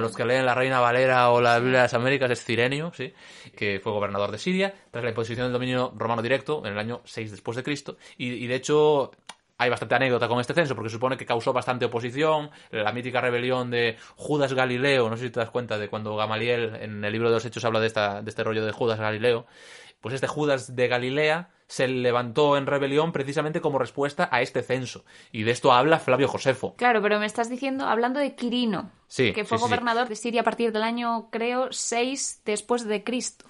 [0.00, 3.12] los que leen la Reina Valera o la Biblia de las Américas es Cirenio, sí,
[3.56, 7.02] que fue gobernador de Siria tras la imposición del dominio romano directo en el año
[7.04, 7.96] 6 después de Cristo.
[8.16, 9.12] Y, y de hecho
[9.58, 13.70] hay bastante anécdota con este censo porque supone que causó bastante oposición, la mítica rebelión
[13.70, 17.28] de Judas Galileo, no sé si te das cuenta de cuando Gamaliel en el libro
[17.28, 19.46] de los Hechos habla de esta de este rollo de Judas Galileo,
[20.00, 25.04] pues este Judas de Galilea se levantó en rebelión precisamente como respuesta a este censo
[25.32, 26.74] y de esto habla Flavio Josefo.
[26.76, 29.70] Claro, pero me estás diciendo, hablando de Quirino, Sí, que fue sí, sí, sí.
[29.74, 33.46] gobernador de Siria a partir del año, creo, 6 después de Cristo.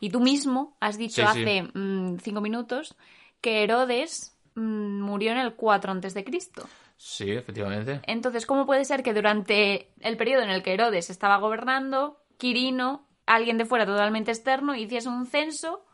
[0.00, 2.94] Y tú mismo has dicho hace mm, cinco minutos
[3.40, 6.68] que Herodes mm, murió en el 4 antes de Cristo.
[6.96, 8.00] Sí, efectivamente.
[8.04, 13.06] Entonces, ¿cómo puede ser que durante el periodo en el que Herodes estaba gobernando, Quirino,
[13.26, 15.84] alguien de fuera totalmente externo, hiciese un censo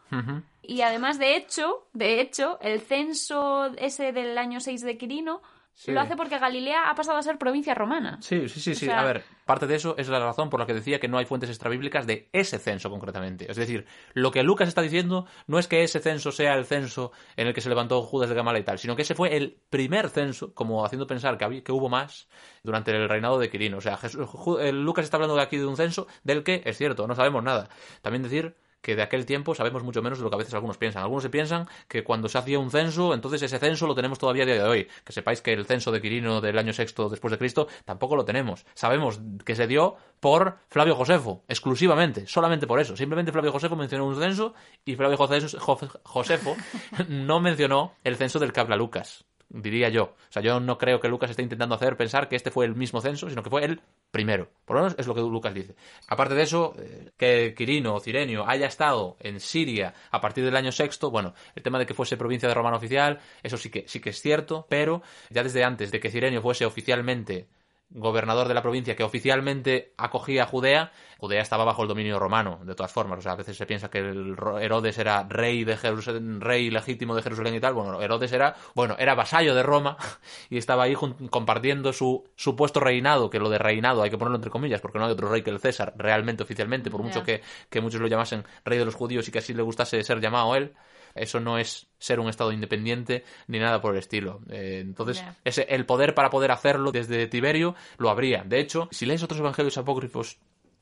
[0.63, 5.43] Y además, de hecho, de hecho, el censo ese del año 6 de Quirino
[5.75, 5.91] Sí.
[5.91, 8.19] lo hace porque Galilea ha pasado a ser provincia romana.
[8.21, 8.85] Sí, sí, sí, sí.
[8.87, 11.17] sea- A ver, parte de eso es la razón por la que decía que no
[11.17, 13.51] hay fuentes extrabíblicas de ese censo concretamente.
[13.51, 17.11] Es decir, lo que Lucas está diciendo no es que ese censo sea el censo
[17.37, 19.57] en el que se levantó Judas de Gamala y tal, sino que ese fue el
[19.71, 22.29] primer censo, como haciendo pensar que, había- que hubo más
[22.63, 23.79] durante el reinado de Quirino.
[23.79, 24.29] O sea, Jesús-
[24.61, 27.43] eh, Lucas está hablando de aquí de un censo del que, es cierto, no sabemos
[27.43, 27.71] nada.
[28.03, 30.77] También decir que de aquel tiempo sabemos mucho menos de lo que a veces algunos
[30.77, 31.03] piensan.
[31.03, 34.43] Algunos se piensan que cuando se hacía un censo, entonces ese censo lo tenemos todavía
[34.43, 34.89] a día de hoy.
[35.05, 38.25] Que sepáis que el censo de Quirino del año sexto después de Cristo tampoco lo
[38.25, 38.67] tenemos.
[38.75, 42.97] Sabemos que se dio por Flavio Josefo, exclusivamente, solamente por eso.
[42.97, 46.57] Simplemente Flavio Josefo mencionó un censo y Flavio Josefo,
[47.09, 49.25] no mencionó el censo del que Lucas.
[49.55, 50.05] Diría yo.
[50.05, 52.75] O sea, yo no creo que Lucas esté intentando hacer pensar que este fue el
[52.75, 54.49] mismo censo, sino que fue el primero.
[54.65, 55.77] Por lo menos es lo que Lucas dice.
[56.09, 60.57] Aparte de eso, eh, que Quirino o Cirenio haya estado en Siria a partir del
[60.57, 63.85] año sexto, bueno, el tema de que fuese provincia de Romano oficial, eso sí que,
[63.87, 67.47] sí que es cierto, pero ya desde antes de que Cirenio fuese oficialmente
[67.95, 72.61] gobernador de la provincia que oficialmente acogía a Judea, Judea estaba bajo el dominio romano,
[72.65, 73.19] de todas formas.
[73.19, 76.71] O sea, a veces se piensa que el Ro- Herodes era rey de Jerusalén, rey
[76.71, 77.75] legítimo de Jerusalén y tal.
[77.75, 79.97] Bueno, Herodes era, bueno, era vasallo de Roma
[80.51, 80.95] y estaba ahí
[81.31, 85.05] compartiendo su supuesto reinado, que lo de reinado hay que ponerlo entre comillas, porque no
[85.07, 88.45] hay otro rey que el César, realmente, oficialmente, por mucho que, que muchos lo llamasen
[88.65, 90.75] rey de los judíos y que así le gustase ser llamado él.
[91.15, 94.41] Eso no es ser un Estado independiente ni nada por el estilo.
[94.51, 98.43] Eh, entonces, ese, el poder para poder hacerlo desde Tiberio lo habría.
[98.45, 100.39] De hecho, si lees otros evangelios apócrifos,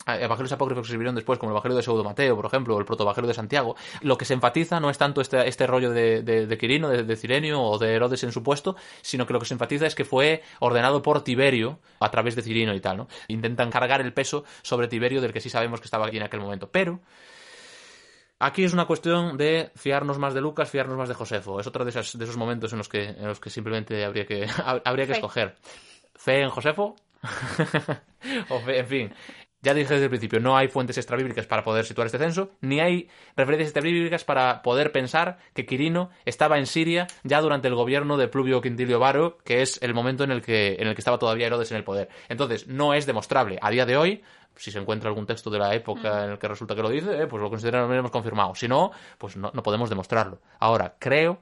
[0.07, 2.75] eh, evangelios apócrifos que se escribieron después, como el evangelio de Pseudo Mateo, por ejemplo,
[2.75, 5.90] o el protoevangelio de Santiago, lo que se enfatiza no es tanto este, este rollo
[5.90, 9.33] de, de, de Quirino, de, de Cirenio o de Herodes en su puesto, sino que
[9.33, 12.81] lo que se enfatiza es que fue ordenado por Tiberio a través de Cirino y
[12.81, 13.09] tal, ¿no?
[13.29, 16.40] Intentan cargar el peso sobre Tiberio del que sí sabemos que estaba aquí en aquel
[16.40, 16.71] momento.
[16.71, 17.01] Pero
[18.40, 21.61] Aquí es una cuestión de fiarnos más de Lucas, fiarnos más de Josefo.
[21.61, 24.24] Es otro de, esas- de esos momentos en los que, en los que simplemente habría
[24.26, 24.46] que,
[24.85, 25.18] habría que Fe.
[25.18, 25.57] escoger.
[26.14, 26.96] ¿Fe en Josefo?
[28.48, 29.14] o fe, en fin.
[29.62, 32.81] Ya dije desde el principio, no hay fuentes extrabíblicas para poder situar este censo, ni
[32.81, 38.16] hay referencias extrabíblicas para poder pensar que Quirino estaba en Siria ya durante el gobierno
[38.16, 41.18] de Pluvio Quintilio Varo, que es el momento en el que, en el que estaba
[41.18, 42.09] todavía Herodes en el poder.
[42.31, 43.59] Entonces, no es demostrable.
[43.61, 44.22] A día de hoy,
[44.57, 47.23] si se encuentra algún texto de la época en el que resulta que lo dice,
[47.23, 48.55] eh, pues lo consideraremos confirmado.
[48.55, 50.41] Si no, pues no, no podemos demostrarlo.
[50.59, 51.41] Ahora, creo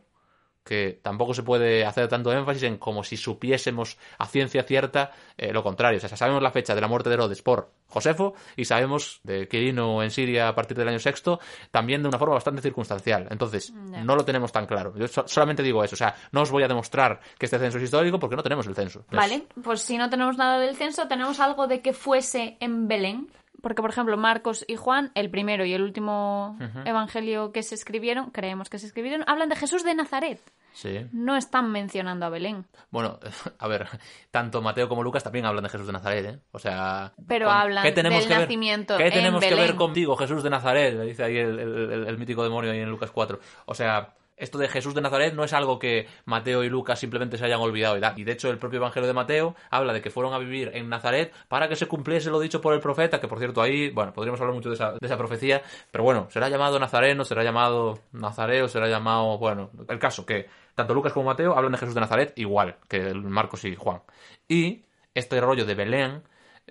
[0.68, 5.50] que tampoco se puede hacer tanto énfasis en como si supiésemos a ciencia cierta eh,
[5.52, 5.96] lo contrario.
[5.96, 9.48] O sea, sabemos la fecha de la muerte de Herodes por Josefo y sabemos de
[9.48, 13.26] Quirino en Siria a partir del año sexto también de una forma bastante circunstancial.
[13.30, 14.92] Entonces, no lo tenemos tan claro.
[14.94, 15.94] Yo so- solamente digo eso.
[15.94, 18.66] O sea, no os voy a demostrar que este censo es histórico porque no tenemos
[18.66, 19.06] el censo.
[19.10, 22.88] Es- Vale, pues si no tenemos nada del censo, tenemos algo de que fuese en
[22.88, 23.30] Belén.
[23.60, 28.30] Porque, por ejemplo, Marcos y Juan, el primero y el último evangelio que se escribieron,
[28.30, 30.40] creemos que se escribieron, hablan de Jesús de Nazaret.
[30.72, 31.06] Sí.
[31.12, 32.66] No están mencionando a Belén.
[32.90, 33.18] Bueno,
[33.58, 33.88] a ver,
[34.30, 36.38] tanto Mateo como Lucas también hablan de Jesús de Nazaret, ¿eh?
[36.52, 37.12] O sea...
[37.26, 40.16] Pero ¿con- hablan ¿qué tenemos del que ver- nacimiento ¿Qué en tenemos que ver contigo,
[40.16, 40.94] Jesús de Nazaret?
[40.94, 43.40] Le dice ahí el, el- el- el mítico demonio ahí en Lucas 4.
[43.66, 47.38] O sea, esto de Jesús de Nazaret no es algo que Mateo y Lucas simplemente
[47.38, 50.10] se hayan olvidado y Y de hecho, el propio Evangelio de Mateo habla de que
[50.10, 53.28] fueron a vivir en Nazaret para que se cumpliese lo dicho por el profeta, que
[53.28, 56.48] por cierto ahí, bueno, podríamos hablar mucho de esa, de esa profecía, pero bueno, será
[56.48, 61.56] llamado Nazareno, será llamado Nazareo, será llamado, bueno, el caso que tanto Lucas como Mateo
[61.56, 64.02] hablan de Jesús de Nazaret igual que Marcos y Juan.
[64.46, 66.22] Y este rollo de Belén,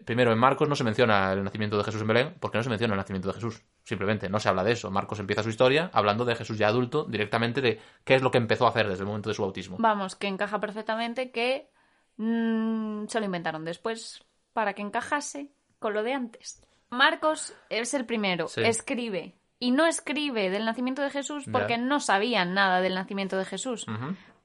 [0.05, 2.69] primero en Marcos no se menciona el nacimiento de Jesús en Belén, porque no se
[2.69, 3.63] menciona el nacimiento de Jesús.
[3.83, 4.91] Simplemente no se habla de eso.
[4.91, 8.37] Marcos empieza su historia hablando de Jesús ya adulto, directamente de qué es lo que
[8.37, 9.77] empezó a hacer desde el momento de su bautismo.
[9.79, 11.69] Vamos, que encaja perfectamente que
[12.17, 16.61] mm, se lo inventaron después para que encajase con lo de antes.
[16.89, 19.35] Marcos es el primero, escribe.
[19.59, 23.85] Y no escribe del nacimiento de Jesús porque no sabían nada del nacimiento de Jesús.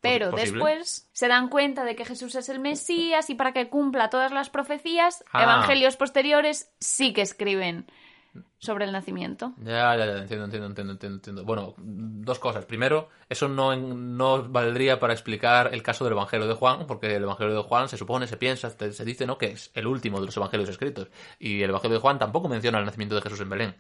[0.03, 4.11] Pero después se dan cuenta de que Jesús es el Mesías y para que cumpla
[4.11, 5.45] todas las profecías, ah.
[5.45, 7.87] evangelios posteriores sí que escriben
[8.59, 9.55] sobre el nacimiento.
[9.59, 11.45] Ya, ya, ya, entiendo, entiendo, entiendo, entiendo.
[11.45, 12.65] Bueno, dos cosas.
[12.65, 17.23] Primero, eso no, no valdría para explicar el caso del Evangelio de Juan, porque el
[17.23, 20.27] Evangelio de Juan se supone, se piensa, se dice, ¿no?, que es el último de
[20.27, 21.09] los evangelios escritos.
[21.39, 23.77] Y el Evangelio de Juan tampoco menciona el nacimiento de Jesús en Belén.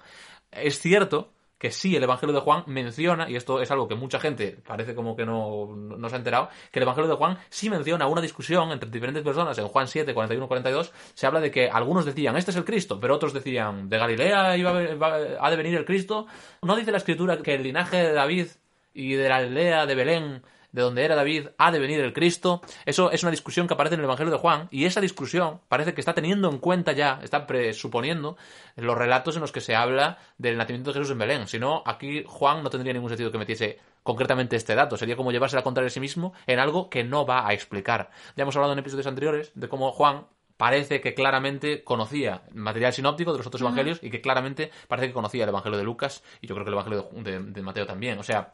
[0.50, 1.32] Es cierto
[1.62, 4.96] que sí el Evangelio de Juan menciona, y esto es algo que mucha gente parece
[4.96, 8.20] como que no, no, se ha enterado, que el Evangelio de Juan sí menciona una
[8.20, 9.56] discusión entre diferentes personas.
[9.58, 12.98] En Juan 7, 41, 42, se habla de que algunos decían, este es el Cristo,
[12.98, 16.26] pero otros decían, de Galilea iba ha de venir el Cristo.
[16.62, 18.48] ¿No dice la Escritura que el linaje de David
[18.92, 22.62] y de la aldea de Belén de donde era David, ha de venir el Cristo.
[22.84, 25.94] Eso es una discusión que aparece en el Evangelio de Juan y esa discusión parece
[25.94, 28.36] que está teniendo en cuenta ya, está presuponiendo
[28.76, 31.46] los relatos en los que se habla del nacimiento de Jesús en Belén.
[31.46, 34.96] Si no, aquí Juan no tendría ningún sentido que metiese concretamente este dato.
[34.96, 38.10] Sería como llevarse a contar a sí mismo en algo que no va a explicar.
[38.36, 43.32] Ya hemos hablado en episodios anteriores de cómo Juan parece que claramente conocía material sinóptico
[43.32, 46.46] de los otros evangelios y que claramente parece que conocía el evangelio de Lucas y
[46.46, 48.18] yo creo que el evangelio de Mateo también.
[48.18, 48.50] O sea,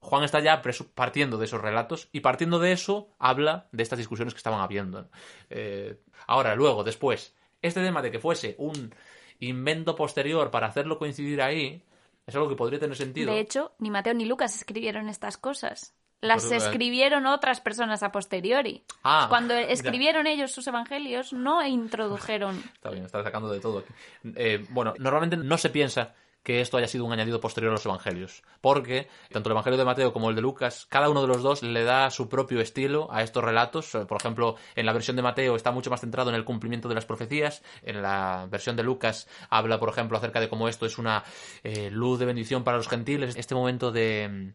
[0.00, 0.62] Juan está ya
[0.94, 5.08] partiendo de esos relatos y partiendo de eso habla de estas discusiones que estaban habiendo.
[5.50, 8.94] Eh, ahora, luego, después, este tema de que fuese un
[9.40, 11.82] invento posterior para hacerlo coincidir ahí
[12.26, 13.32] es algo que podría tener sentido.
[13.32, 15.94] De hecho, ni Mateo ni Lucas escribieron estas cosas.
[16.22, 18.84] Las escribieron otras personas a posteriori.
[19.04, 22.56] Ah, Cuando escribieron ellos sus evangelios, no introdujeron.
[22.74, 23.92] Está bien, está sacando de todo aquí.
[24.34, 26.14] Eh, bueno, normalmente no se piensa
[26.46, 28.44] que esto haya sido un añadido posterior a los evangelios.
[28.60, 31.64] Porque tanto el evangelio de Mateo como el de Lucas, cada uno de los dos
[31.64, 33.90] le da su propio estilo a estos relatos.
[34.06, 36.94] Por ejemplo, en la versión de Mateo está mucho más centrado en el cumplimiento de
[36.94, 37.64] las profecías.
[37.82, 41.24] En la versión de Lucas habla, por ejemplo, acerca de cómo esto es una
[41.64, 43.34] eh, luz de bendición para los gentiles.
[43.34, 44.52] Este momento de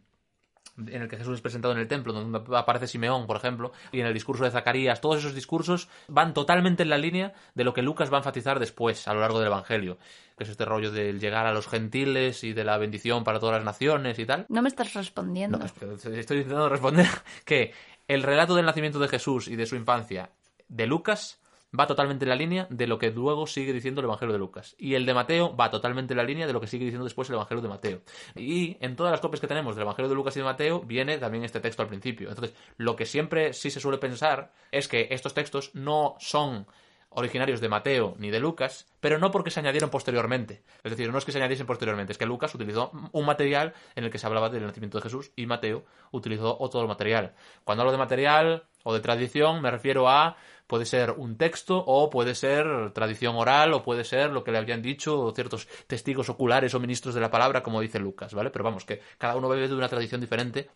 [0.89, 3.99] en el que Jesús es presentado en el templo, donde aparece Simeón, por ejemplo, y
[3.99, 7.73] en el discurso de Zacarías, todos esos discursos van totalmente en la línea de lo
[7.73, 9.97] que Lucas va a enfatizar después, a lo largo del Evangelio,
[10.37, 13.55] que es este rollo del llegar a los gentiles y de la bendición para todas
[13.55, 14.45] las naciones y tal.
[14.49, 15.59] No me estás respondiendo.
[15.63, 17.07] estoy intentando responder
[17.45, 17.73] que
[18.07, 20.29] el relato del nacimiento de Jesús y de su infancia
[20.67, 21.40] de Lucas
[21.77, 24.75] va totalmente en la línea de lo que luego sigue diciendo el Evangelio de Lucas.
[24.77, 27.29] Y el de Mateo va totalmente en la línea de lo que sigue diciendo después
[27.29, 28.01] el Evangelio de Mateo.
[28.35, 31.17] Y en todas las copias que tenemos del Evangelio de Lucas y de Mateo viene
[31.17, 32.29] también este texto al principio.
[32.29, 36.67] Entonces, lo que siempre sí se suele pensar es que estos textos no son
[37.11, 40.63] originarios de Mateo ni de Lucas, pero no porque se añadieron posteriormente.
[40.83, 44.05] Es decir, no es que se añadiesen posteriormente, es que Lucas utilizó un material en
[44.05, 47.33] el que se hablaba del nacimiento de Jesús y Mateo utilizó otro material.
[47.63, 52.09] Cuando hablo de material o de tradición, me refiero a puede ser un texto o
[52.09, 56.73] puede ser tradición oral o puede ser lo que le habían dicho ciertos testigos oculares
[56.73, 58.51] o ministros de la palabra, como dice Lucas, ¿vale?
[58.51, 60.69] Pero vamos, que cada uno bebe de una tradición diferente,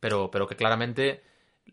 [0.00, 1.22] pero, pero que claramente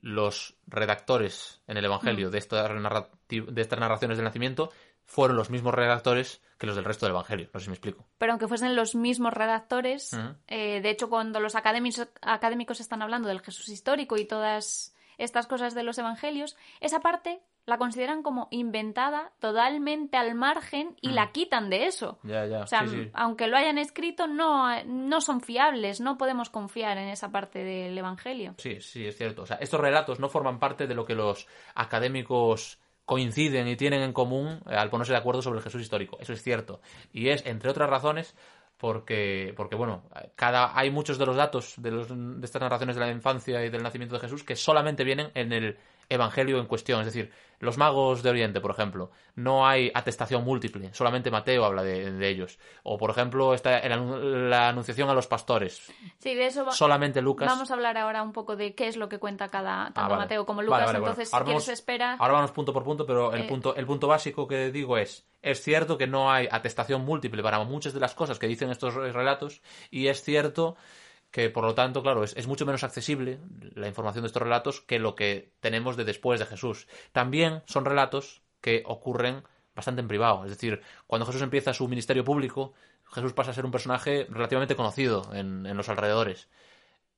[0.02, 2.32] los redactores en el Evangelio mm.
[2.32, 4.72] de, de estas narraciones del nacimiento
[5.06, 7.50] fueron los mismos redactores que los del resto del Evangelio.
[7.54, 8.06] No sé si me explico.
[8.18, 10.18] Pero aunque fuesen los mismos redactores,
[10.48, 15.48] eh, de hecho, cuando los académicos, académicos están hablando del Jesús histórico y todas estas
[15.48, 21.32] cosas de los Evangelios, esa parte la consideran como inventada totalmente al margen y la
[21.32, 22.20] quitan de eso.
[22.24, 22.62] Ya, ya.
[22.62, 27.32] O sea, aunque lo hayan escrito, no, no son fiables, no podemos confiar en esa
[27.32, 28.54] parte del Evangelio.
[28.58, 29.44] Sí, sí, es cierto.
[29.44, 34.02] O sea, estos relatos no forman parte de lo que los académicos coinciden y tienen
[34.02, 36.18] en común eh, al ponerse de acuerdo sobre el Jesús histórico.
[36.20, 36.82] Eso es cierto.
[37.14, 38.36] Y es, entre otras razones,
[38.78, 40.04] porque, porque bueno,
[40.36, 43.70] cada, hay muchos de los datos de, los, de estas narraciones de la infancia y
[43.70, 45.78] del nacimiento de Jesús que solamente vienen en el
[46.10, 47.00] evangelio en cuestión.
[47.00, 51.84] Es decir, los magos de Oriente, por ejemplo, no hay atestación múltiple, solamente Mateo habla
[51.84, 52.60] de, ellos.
[52.84, 55.92] O, por ejemplo, está la anunciación a los pastores.
[56.20, 57.48] Sí, de eso solamente Lucas.
[57.48, 60.18] Vamos a hablar ahora un poco de qué es lo que cuenta cada, tanto ah,
[60.18, 60.94] Mateo como Lucas.
[60.94, 62.16] Entonces, si quieres, espera.
[62.20, 65.26] Ahora vamos punto por punto, pero el, eh, punto, el punto básico que digo es:
[65.46, 68.96] es cierto que no hay atestación múltiple para muchas de las cosas que dicen estos
[68.96, 70.76] relatos, y es cierto
[71.30, 73.40] que por lo tanto, claro, es, mucho menos accesible
[73.76, 76.88] la información de estos relatos que lo que tenemos de después de Jesús.
[77.12, 79.44] También son relatos que ocurren
[79.76, 80.46] bastante en privado.
[80.46, 82.74] Es decir, cuando Jesús empieza su ministerio público,
[83.14, 86.48] Jesús pasa a ser un personaje relativamente conocido en, en los alrededores.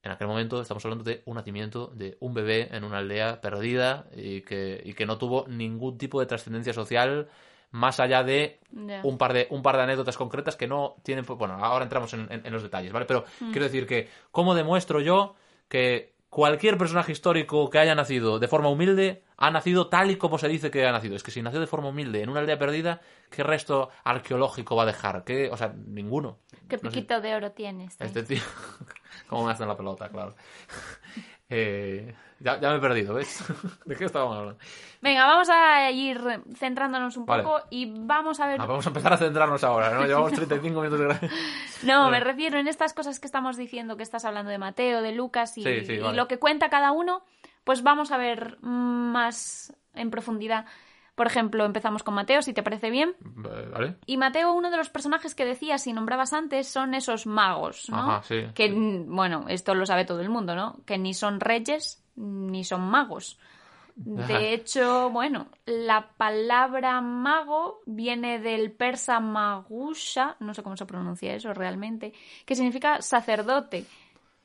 [0.04, 4.08] En aquel momento estamos hablando de un nacimiento de un bebé en una aldea perdida
[4.16, 7.30] y que, y que no tuvo ningún tipo de trascendencia social
[7.72, 8.60] más allá de
[9.04, 12.28] un par de un par de anécdotas concretas que no tienen bueno ahora entramos en,
[12.32, 15.36] en- en los detalles vale pero quiero decir que cómo demuestro yo
[15.68, 20.38] que cualquier personaje histórico que haya nacido de forma humilde ha nacido tal y como
[20.38, 22.58] se dice que ha nacido es que si nació de forma humilde en una aldea
[22.58, 26.98] perdida qué resto arqueológico va a dejar qué o sea ninguno ¿Qué No sé.
[26.98, 27.96] piquito de oro tienes?
[28.00, 28.42] este tío
[29.30, 30.36] cómo me hacen la pelota claro
[31.50, 33.44] Eh, ya, ya me he perdido ves
[33.86, 34.60] de qué estábamos hablando
[35.02, 36.20] Venga, vamos a ir
[36.56, 37.44] centrándonos un Vale.
[37.44, 38.60] poco y vamos a ver...
[38.60, 41.32] Ah, vamos a empezar a centrarnos ahora no llevamos 35 minutos de gra-
[41.84, 45.14] No, me refiero en estas cosas que estamos diciendo, que estás hablando de Mateo, de
[45.14, 46.18] Lucas y, Sí, sí, y vale.
[46.18, 47.24] lo que cuenta cada uno,
[47.64, 50.66] pues vamos a ver más en profundidad.
[51.18, 53.16] Por ejemplo, empezamos con Mateo, si te parece bien.
[53.20, 57.90] Vale Y Mateo, uno de los personajes que decías y nombrabas antes, son esos magos,
[57.90, 57.98] ¿no?
[57.98, 58.46] Ajá, sí.
[58.54, 60.78] Que, mm, bueno, esto lo sabe todo el mundo, ¿no?
[60.86, 63.40] Que ni son reyes ni son magos.
[63.96, 71.34] De hecho, bueno, la palabra mago viene del persa magusha, no sé cómo se pronuncia
[71.34, 72.14] eso realmente,
[72.46, 73.86] que significa sacerdote.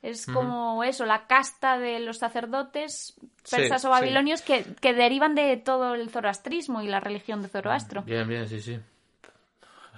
[0.03, 3.91] Es como eso, la casta de los sacerdotes Sí, persas o sí.
[3.91, 8.01] babilonios que, que derivan de todo el zoroastrismo y la religión de Zoroastro.
[8.03, 8.77] Bien, bien, sí, sí.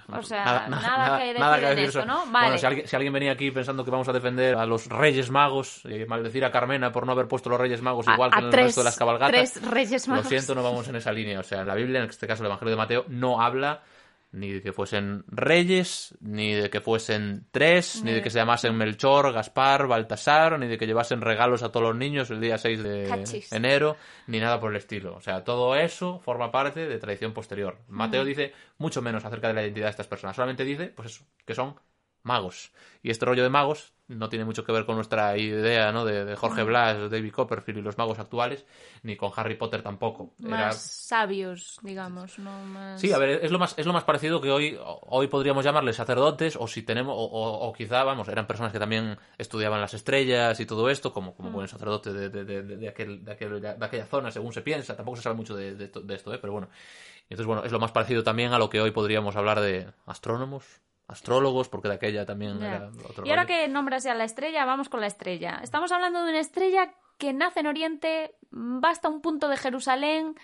[0.08, 2.06] O sea, nada, que decir nada que en decir esto, eso.
[2.06, 2.26] ¿no?
[2.26, 5.32] Bueno, si alguien, si alguien venía aquí pensando que vamos a defender a los Reyes
[5.32, 8.36] Magos y maldecir a Carmena por no haber puesto los Reyes Magos A- igual que
[8.36, 10.24] a en el tres- resto de las cabalgatas, tres Reyes Magos.
[10.26, 11.40] lo siento, no vamos en esa línea.
[11.40, 13.82] O sea, la Biblia, en este caso el Evangelio de Mateo, no habla
[14.36, 18.76] ni de que fuesen reyes, ni de que fuesen tres, ni de que se llamasen
[18.76, 22.82] Melchor, Gaspar, Baltasar, ni de que llevasen regalos a todos los niños el día 6
[22.82, 23.52] de Cachis.
[23.52, 23.96] enero,
[24.26, 25.16] ni nada por el estilo.
[25.16, 27.78] O sea, todo eso forma parte de tradición posterior.
[27.88, 30.36] Mateo dice mucho menos acerca de la identidad de estas personas.
[30.36, 31.74] Solamente dice, pues eso, que son
[32.26, 32.72] magos.
[33.02, 36.04] Y este rollo de magos no tiene mucho que ver con nuestra idea, ¿no?
[36.04, 38.64] De, de Jorge Blas, David Copperfield y los magos actuales,
[39.02, 40.32] ni con Harry Potter tampoco.
[40.44, 43.00] Era- Más sabios, digamos, no más...
[43.00, 45.96] Sí, a ver, es lo más, es lo más parecido que hoy, hoy podríamos llamarles
[45.96, 49.94] sacerdotes, o si tenemos, o, o- o quizá, vamos, eran personas que también estudiaban las
[49.94, 53.60] estrellas y todo esto, como, como buen sacerdote de, de, de, de aquel, de, aquel-
[53.60, 54.96] de aquella zona, según se piensa.
[54.96, 56.38] Tampoco se sabe mucho de, de esto, de esto, ¿eh?
[56.40, 56.68] pero bueno.
[57.28, 60.64] Entonces, bueno, es lo más parecido también a lo que hoy podríamos hablar de astrónomos,
[61.08, 63.54] astrólogos, porque de aquella también era otro Y ahora rollo.
[63.54, 65.60] que nombras ya la estrella, vamos con la estrella.
[65.62, 70.34] Estamos hablando de una estrella que nace en Oriente, va hasta un punto de Jerusalén,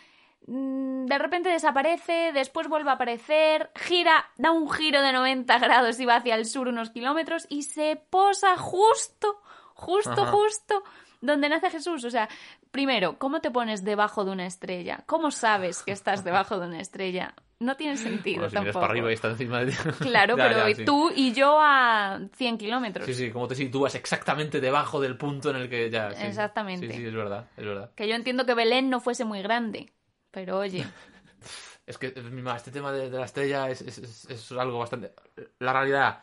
[0.47, 6.01] mm, de repente desaparece, después vuelve a aparecer, gira, da un giro de 90 grados
[6.01, 9.41] y va hacia el sur unos kilómetros y se posa justo,
[9.75, 10.31] justo, Ajá.
[10.33, 10.83] justo
[11.21, 12.05] donde nace Jesús.
[12.05, 12.29] O sea,
[12.71, 15.03] primero, ¿cómo te pones debajo de una estrella?
[15.07, 17.35] ¿Cómo sabes que estás debajo de una estrella?
[17.61, 18.81] No tiene sentido Bueno, si miras tampoco.
[18.81, 19.73] para arriba y encima de.
[20.01, 20.85] Claro, Ya, pero ya, sí.
[20.85, 23.07] tú y yo a 100 kilómetros.
[23.07, 26.11] Sí, sí, como te sitúas exactamente debajo del punto en el que ya.
[26.11, 26.27] sí.
[26.27, 26.89] Exactamente.
[26.91, 27.91] Sí, sí, es verdad, es verdad.
[27.95, 29.93] Que yo entiendo que Belén no fuese muy grande.
[30.33, 30.85] Pero oye,
[31.87, 32.15] Es que,
[32.57, 35.13] este tema de, de la estrella es, es- es- es algo bastante...
[35.61, 36.21] La realidad,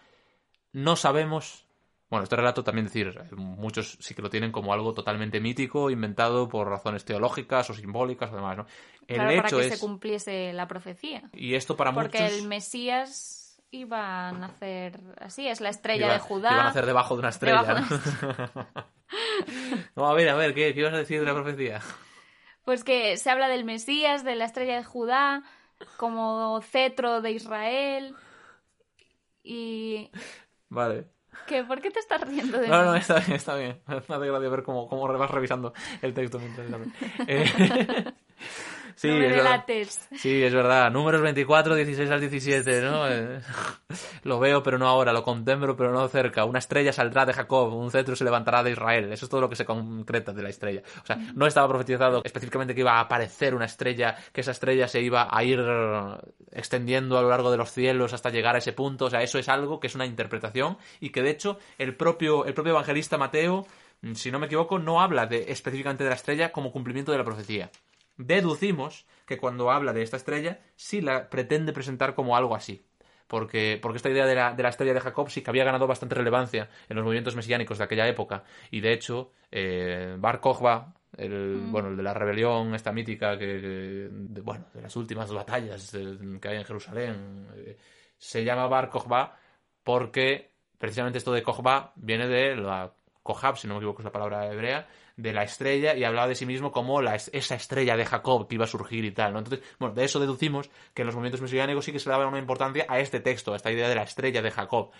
[0.73, 1.65] no sabemos...
[2.10, 5.91] Bueno, este relato también decir, eh, muchos sí que lo tienen como algo totalmente mítico,
[5.91, 8.65] inventado por razones teológicas o simbólicas o demás, ¿no?
[9.08, 9.74] El claro, para hecho que es...
[9.76, 11.30] se cumpliese la profecía.
[11.34, 12.39] Y esto para Porque muchos...
[12.39, 16.52] el Mesías iba a nacer así, es la estrella iba- de Judá.
[16.52, 18.67] Iban a hacer debajo de una estrella, Debajo ¿no?
[19.95, 21.82] no, a ver, a ver, ¿qué, qué ibas a decir de la profecía?
[22.65, 25.43] Pues que se habla del Mesías, de la estrella de Judá,
[25.98, 28.15] como cetro de Israel.
[29.43, 30.10] Y...
[30.69, 31.10] Vale.
[31.47, 31.63] ¿Qué?
[31.63, 32.86] ¿Por qué te estás riendo de No, mí?
[32.86, 33.80] no, está bien, está bien.
[33.88, 36.93] Me hace gracia ver cómo, cómo vas revisando el texto mientras también.
[37.28, 38.13] Eh,
[38.95, 39.65] sí, no me es verdad.
[40.15, 40.91] Sí, es verdad.
[40.91, 43.06] Números 24, 16 al 17, ¿no?
[44.23, 45.13] Lo veo, pero no ahora.
[45.13, 46.45] Lo contemplo, pero no cerca.
[46.45, 47.73] Una estrella saldrá de Jacob.
[47.73, 49.12] Un cetro se levantará de Israel.
[49.12, 50.82] Eso es todo lo que se concreta de la estrella.
[51.02, 54.88] O sea, no estaba profetizado específicamente que iba a aparecer una estrella, que esa estrella
[54.88, 55.60] se iba a ir
[56.52, 59.06] extendiendo a lo largo de los cielos hasta llegar a ese punto.
[59.06, 62.45] O sea, eso es algo que es una interpretación y que de hecho el propio,
[62.45, 63.65] el propio evangelista Mateo,
[64.02, 67.17] mm, si no me equivoco, no habla de, específicamente de la estrella como cumplimiento de
[67.17, 67.69] la profecía
[68.19, 72.86] deducimos que cuando habla de esta estrella, sí la pretende presentar como algo así.
[73.27, 75.86] Porque, porque esta idea de la, de la estrella de Jacob sí que había ganado
[75.88, 78.43] bastante relevancia en los movimientos mesiánicos de aquella época.
[78.71, 83.45] Y de hecho, eh, Bar Kokhba, el, bueno, el de la rebelión, esta mítica, que,
[83.62, 85.91] que- de, bueno, de las últimas batallas
[86.41, 87.77] que hay en Jerusalén, eh,
[88.17, 89.38] se llama Bar Kokhba
[89.84, 94.12] porque precisamente esto de Kokhba viene de la Kohab, si no me equivoco es la
[94.12, 94.88] palabra hebrea,
[95.21, 98.55] de la estrella y hablaba de sí mismo como la, esa estrella de Jacob que
[98.55, 99.39] iba a surgir y tal, ¿no?
[99.39, 102.39] Entonces, bueno, de eso deducimos que en los movimientos mesiánicos sí que se daba una
[102.39, 104.91] importancia a este texto, a esta idea de la estrella de Jacob.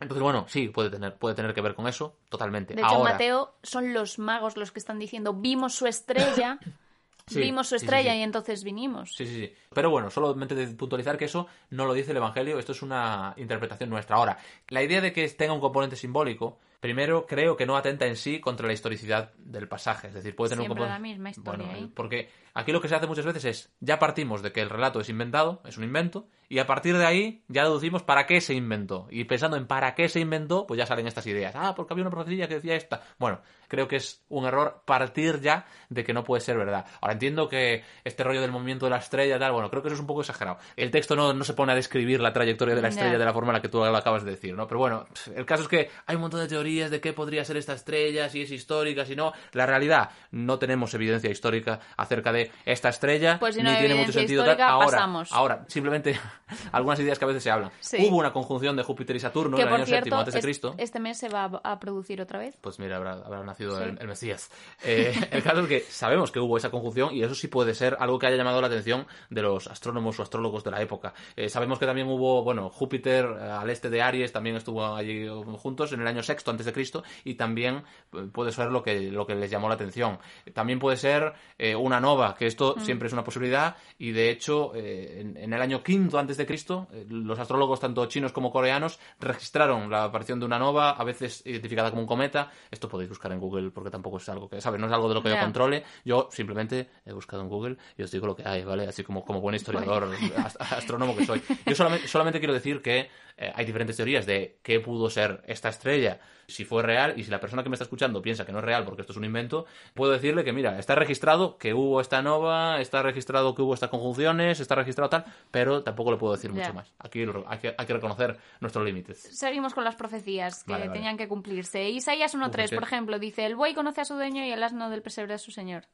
[0.00, 2.74] Entonces, bueno, sí, puede tener, puede tener que ver con eso, totalmente.
[2.74, 6.58] De hecho, Ahora, Mateo son los magos los que están diciendo, vimos su estrella,
[7.28, 8.18] Sí, vimos su sí, estrella sí.
[8.18, 9.14] y entonces vinimos.
[9.14, 9.54] Sí, sí, sí.
[9.72, 13.32] Pero bueno, solamente de puntualizar que eso no lo dice el Evangelio, esto es una
[13.36, 14.16] interpretación nuestra.
[14.16, 18.16] Ahora, la idea de que tenga un componente simbólico, primero creo que no atenta en
[18.16, 20.08] sí contra la historicidad del pasaje.
[20.08, 21.14] Es decir, puede tener Siempre un la componente.
[21.14, 24.50] misma historia Bueno, porque aquí lo que se hace muchas veces es, ya partimos de
[24.50, 28.02] que el relato es inventado, es un invento, y a partir de ahí ya deducimos
[28.02, 29.06] para qué se inventó.
[29.10, 31.54] Y pensando en para qué se inventó, pues ya salen estas ideas.
[31.56, 33.00] Ah, porque había una profecía que decía esta.
[33.16, 36.84] Bueno, creo que es un error partir ya de que no puede ser verdad.
[37.00, 39.94] Ahora entiendo que este rollo del movimiento de la estrella, tal, bueno, creo que eso
[39.94, 40.58] es un poco exagerado.
[40.76, 43.32] El texto no, no se pone a describir la trayectoria de la estrella de la
[43.32, 44.66] forma en la que tú lo acabas de decir, ¿no?
[44.66, 47.56] Pero bueno, el caso es que hay un montón de teorías de qué podría ser
[47.56, 49.32] esta estrella, si es histórica, si no.
[49.52, 53.94] La realidad, no tenemos evidencia histórica acerca de esta estrella, Pues si no ni tiene
[53.94, 54.44] mucho sentido.
[54.44, 54.60] tal.
[54.60, 55.32] Ahora, pasamos.
[55.32, 56.18] ahora, simplemente
[56.72, 57.70] algunas ideas que a veces se hablan.
[57.80, 57.98] Sí.
[58.08, 60.40] Hubo una conjunción de Júpiter y Saturno que en el año séptimo cierto, antes de
[60.40, 60.74] es- Cristo.
[60.78, 62.56] este mes se va a producir otra vez.
[62.60, 63.84] Pues mira, habrá, habrá nacido Sí.
[63.84, 64.50] el, el Mesías.
[64.84, 67.96] Eh, el caso es que sabemos que hubo esa conjunción y eso sí puede ser
[68.00, 71.14] algo que haya llamado la atención de los astrónomos o astrólogos de la época.
[71.36, 75.26] Eh, sabemos que también hubo, bueno, Júpiter eh, al este de Aries también estuvo allí
[75.58, 77.82] juntos en el año sexto antes de Cristo y también
[78.12, 80.18] eh, puede ser lo que, lo que les llamó la atención.
[80.54, 84.72] También puede ser eh, una nova, que esto siempre es una posibilidad y de hecho
[84.74, 88.98] eh, en, en el año quinto antes de Cristo los astrólogos tanto chinos como coreanos
[89.20, 92.50] registraron la aparición de una nova, a veces identificada como un cometa.
[92.70, 94.80] Esto podéis buscar en Google porque tampoco es algo que, ¿sabes?
[94.80, 95.84] No es algo de lo que yo controle.
[96.04, 98.86] Yo simplemente he buscado en Google y os digo lo que hay, ¿vale?
[98.86, 101.42] Así como, como buen historiador, ast- astrónomo que soy.
[101.66, 103.08] Yo solamente, solamente quiero decir que
[103.42, 107.30] eh, hay diferentes teorías de qué pudo ser esta estrella, si fue real, y si
[107.30, 109.24] la persona que me está escuchando piensa que no es real porque esto es un
[109.24, 109.64] invento,
[109.94, 113.88] puedo decirle que, mira, está registrado que hubo esta nova, está registrado que hubo estas
[113.90, 116.92] conjunciones, está registrado tal, pero tampoco le puedo decir mucho más.
[116.98, 119.18] Aquí lo- hay que, hay que reconocer nuestros límites.
[119.18, 120.98] Seguimos con las profecías que Vale, vale.
[120.98, 121.88] tenían que cumplirse.
[121.88, 124.90] Isaías 1.3, Uf, por ejemplo, dice, el buey conoce a su dueño y el asno
[124.90, 125.84] del pesebre a su señor.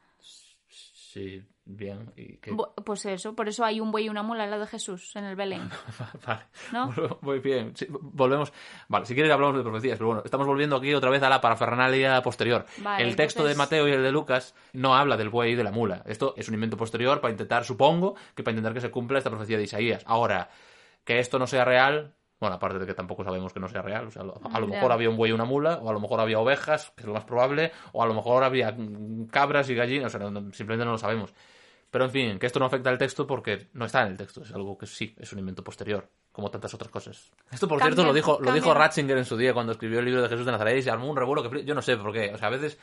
[0.69, 2.13] Sí, bien.
[2.17, 2.39] Y.
[2.51, 5.15] Bu- Pues eso, por eso hay un buey y una mula al lado de Jesús
[5.17, 5.69] en el Belén.
[6.27, 6.41] Vale.
[6.73, 6.91] ¿No?
[7.21, 7.77] Muy bien.
[7.77, 8.53] Sí, volvemos.
[8.89, 11.41] Vale, si quieres hablamos de profecías, pero bueno, estamos volviendo aquí otra vez a la
[11.41, 12.65] parafernalia posterior.
[12.79, 15.55] Vale, el texto entonces- de Mateo y el de Lucas no habla del buey y
[15.57, 16.03] de la mula.
[16.07, 19.31] Esto es un invento posterior para intentar, supongo, que para intentar que se cumpla esta
[19.31, 20.03] profecía de Isaías.
[20.07, 20.49] Ahora,
[21.05, 22.15] que esto no sea real.
[22.41, 24.07] Bueno, aparte de que tampoco sabemos que no sea real.
[24.07, 26.21] O sea, a lo- mejor había un buey y una mula, o a lo mejor
[26.21, 28.77] había ovejas, que es lo más probable, o a lo mejor había
[29.33, 31.35] cabras y gallinas, o sea, no- simplemente no lo sabemos.
[31.91, 34.43] Pero en fin, que esto no afecta al texto porque no está en el texto,
[34.43, 37.31] es algo que sí, es un invento posterior, como tantas otras cosas.
[37.51, 40.05] Esto, por Cambia- cierto, lo dijo, lo dijo Ratzinger en su día cuando escribió el
[40.05, 42.13] libro de Jesús de Nazaret y se armó un revuelo que yo no sé por
[42.13, 42.33] qué.
[42.35, 42.79] O sea, a veces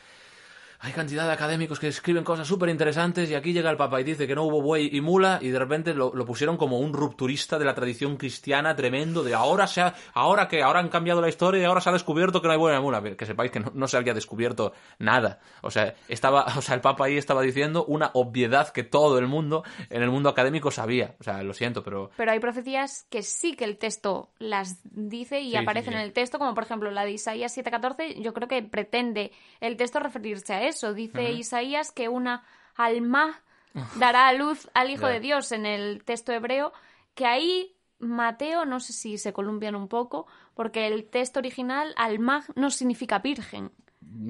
[0.85, 4.03] hay cantidad de académicos que escriben cosas súper interesantes y aquí llega el Papa y
[4.03, 6.93] dice que no hubo buey y mula y de repente lo, lo pusieron como un
[6.93, 11.21] rupturista de la tradición cristiana tremendo de ahora se ha, ahora que ahora han cambiado
[11.21, 13.01] la historia y ahora se ha descubierto que no hay buey y mula.
[13.01, 15.39] Que sepáis que no, no se había descubierto nada.
[15.61, 19.27] O sea, estaba, o sea, el Papa ahí estaba diciendo una obviedad que todo el
[19.27, 21.15] mundo en el mundo académico sabía.
[21.19, 25.39] O sea, lo siento, pero Pero hay profecías que sí que el texto las dice
[25.41, 25.99] y Sí, sí, aparecen sí.
[25.99, 29.77] en el texto, como por ejemplo la de Isaías 7:14, yo creo que pretende el
[29.77, 30.74] texto referirse a eso.
[30.93, 32.43] Dice Isaías que una
[32.75, 33.41] alma
[33.95, 36.73] dará a luz al Hijo de Dios en el texto hebreo,
[37.13, 42.45] que ahí Mateo, no sé si se columpian un poco, porque el texto original, alma
[42.55, 43.71] no significa virgen,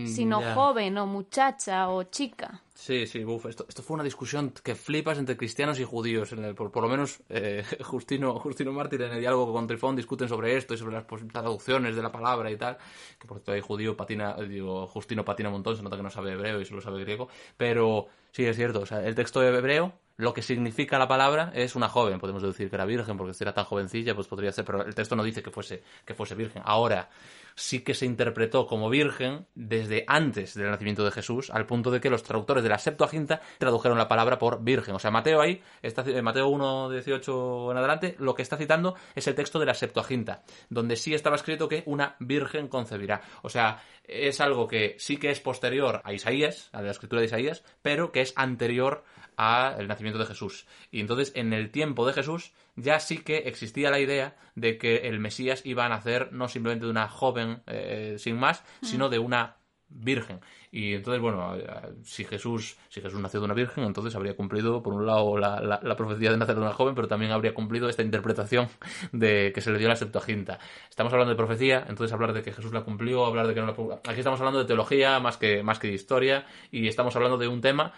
[0.05, 0.53] sino Mm, ya.
[0.55, 2.61] joven o muchacha o chica.
[2.73, 6.32] Sí, sí, buf, esto, esto fue una discusión que flipas entre cristianos y judíos.
[6.34, 9.95] En el- por, por lo menos eh, Justino, Justino Mártir en el diálogo con Trifón
[9.95, 12.78] discuten sobre esto y sobre las traducciones de la palabra y tal.
[13.19, 16.03] Que por cierto hay judío patina, eh, digo, Justino patina un montón, se nota que
[16.03, 17.30] no sabe hebreo y solo sabe griego.
[17.55, 21.76] Pero sí, es cierto, o sea, el texto hebreo, lo que significa la palabra es
[21.76, 22.19] una joven.
[22.19, 24.93] Podemos decir que era virgen porque si era tan jovencilla, pues podría ser, pero el
[24.95, 26.61] texto no dice que fuese, que fuese virgen.
[26.65, 27.09] Ahora,
[27.56, 32.01] sí que se interpretó como virgen desde antes del nacimiento de Jesús, al punto de
[32.01, 34.95] que los traductores de la Septuaginta tradujeron la palabra por virgen.
[34.95, 38.95] O sea, Mateo ahí, está, en Mateo 1, 18 en adelante, lo que está citando
[39.16, 43.22] es el texto de la Septuaginta, donde sí estaba escrito que una virgen concebirá.
[43.41, 47.28] O sea, es algo que sí que es posterior a Isaías, a la escritura de
[47.28, 49.03] Isaías, pero que es anterior
[49.38, 50.66] al nacimiento de Jesús.
[50.91, 55.07] Y entonces, en el tiempo de Jesús, ya sí que existía la idea de que
[55.07, 59.19] el Mesías iba a nacer no simplemente de una joven eh, sin más, sino de
[59.19, 59.57] una
[59.88, 60.41] virgen.
[60.71, 61.55] Y entonces, bueno,
[62.03, 65.61] si Jesús, si Jesús nació de una virgen, entonces habría cumplido, por un lado, la,
[65.61, 68.67] la, profecía de nacer de una joven, pero también habría cumplido esta interpretación
[69.13, 70.59] de que se le dio la Septuaginta.
[70.89, 73.67] Estamos hablando de profecía, entonces hablar de que Jesús la cumplió, hablar de que no
[73.67, 77.38] la Aquí estamos hablando de teología más que, más que de historia, y estamos hablando
[77.38, 77.93] de un tema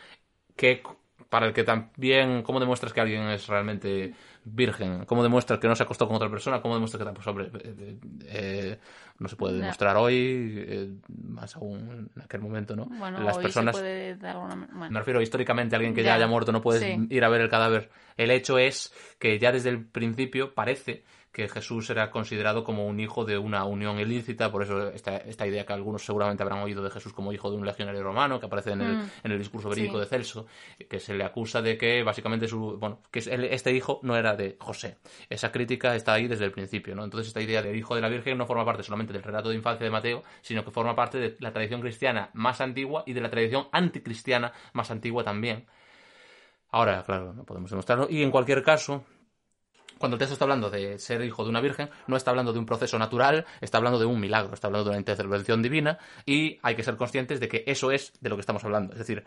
[0.56, 0.84] que
[1.30, 4.14] para el que también, ¿cómo demuestras que alguien es realmente
[4.44, 5.06] virgen?
[5.06, 6.62] ¿Cómo demuestras que no se acostó con otra persona?
[6.62, 8.80] ¿Cómo demuestras que pues, hombre, eh, eh,
[9.20, 10.90] no se puede demostrar hoy, eh,
[11.24, 12.86] más aún en aquel momento, ¿no?
[12.86, 14.56] Bueno, Las personas, se puede alguna...
[14.56, 17.90] Me refiero históricamente, alguien que ya, haya muerto no puedes ir a ver el cadáver.
[18.16, 23.00] El hecho es que ya desde el principio parece que Jesús era considerado como un
[23.00, 26.84] hijo de una unión ilícita, por eso esta, esta idea que algunos seguramente habrán oído
[26.84, 29.10] de Jesús como hijo de un legionario romano, que aparece en el, mm.
[29.24, 30.48] en el discurso verídico de Celso,
[30.90, 34.58] que se le acusa de que básicamente su, bueno, que este hijo no era de
[34.60, 34.98] José.
[35.30, 37.04] Esa crítica está ahí desde el principio, ¿no?
[37.04, 39.56] Entonces esta idea del hijo de la Virgen no forma parte solamente del relato de
[39.56, 43.22] infancia de Mateo, sino que forma parte de la tradición cristiana más antigua y de
[43.22, 45.66] la tradición anticristiana más antigua también.
[46.72, 48.08] Ahora, claro, no podemos demostrarlo.
[48.10, 49.06] Y en cualquier caso,
[49.98, 52.60] cuando el texto está hablando de ser hijo de una virgen, no está hablando de
[52.60, 56.60] un proceso natural, está hablando de un milagro, está hablando de una intervención divina y
[56.62, 58.94] hay que ser conscientes de que eso es de lo que estamos hablando.
[58.94, 59.26] Es decir,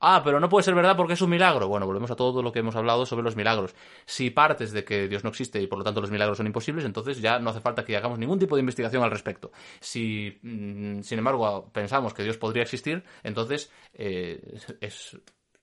[0.00, 1.68] ah, pero no puede ser verdad porque es un milagro.
[1.68, 3.74] Bueno, volvemos a todo lo que hemos hablado sobre los milagros.
[4.06, 6.84] Si partes de que Dios no existe y por lo tanto los milagros son imposibles,
[6.84, 9.50] entonces ya no hace falta que hagamos ningún tipo de investigación al respecto.
[9.80, 15.18] Si, mm, sin embargo, pensamos que Dios podría existir, entonces eh, es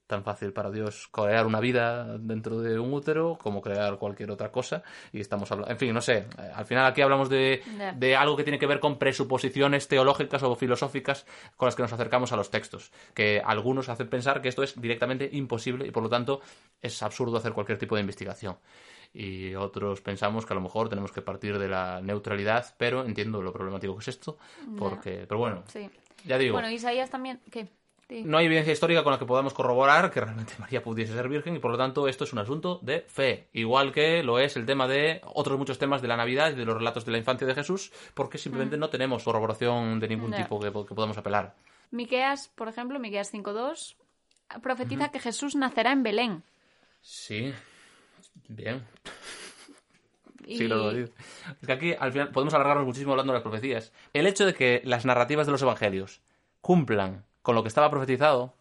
[0.07, 4.51] tan fácil para Dios crear una vida dentro de un útero como crear cualquier otra
[4.51, 4.83] cosa.
[5.11, 7.63] Y estamos hablando en fin no sé eh, al final aquí hablamos de,
[7.95, 11.25] de, algo que tiene que ver con presuposiciones teológicas o filosóficas
[11.57, 14.79] con las que nos acercamos a los textos que algunos hacen pensar que esto es
[14.79, 16.41] directamente imposible y por lo tanto
[16.81, 18.57] es absurdo hacer cualquier tipo de investigación.
[19.13, 23.41] Y otros pensamos que a lo mejor tenemos que partir de la neutralidad pero entiendo
[23.41, 24.37] lo problemático que es esto
[24.77, 25.63] porque pero bueno
[26.25, 26.53] ya digo.
[26.53, 27.69] Bueno Isaías también ¿qué?
[28.07, 31.55] No hay evidencia histórica con la que podamos corroborar que realmente María pudiese ser virgen
[31.55, 34.65] y por lo tanto esto es un asunto de fe, igual que lo es el
[34.65, 37.47] tema de otros muchos temas de la Navidad y de los relatos de la infancia
[37.47, 38.79] de Jesús, porque simplemente mm.
[38.79, 41.55] no tenemos corroboración de ningún tipo que, podamos apelar.
[41.89, 43.95] Miqueas, por ejemplo, Miqueas 5.2
[44.61, 46.43] profetiza que Jesús nacerá en Belén.
[47.01, 47.53] Sí,
[48.47, 48.83] bien.
[50.47, 51.09] Sí, lo digo.
[51.59, 53.91] Es que aquí al final podemos alargarnos muchísimo hablando de las profecías.
[54.13, 56.21] El hecho de que las narrativas de los evangelios
[56.61, 58.55] cumplan con lo que estaba profetizado,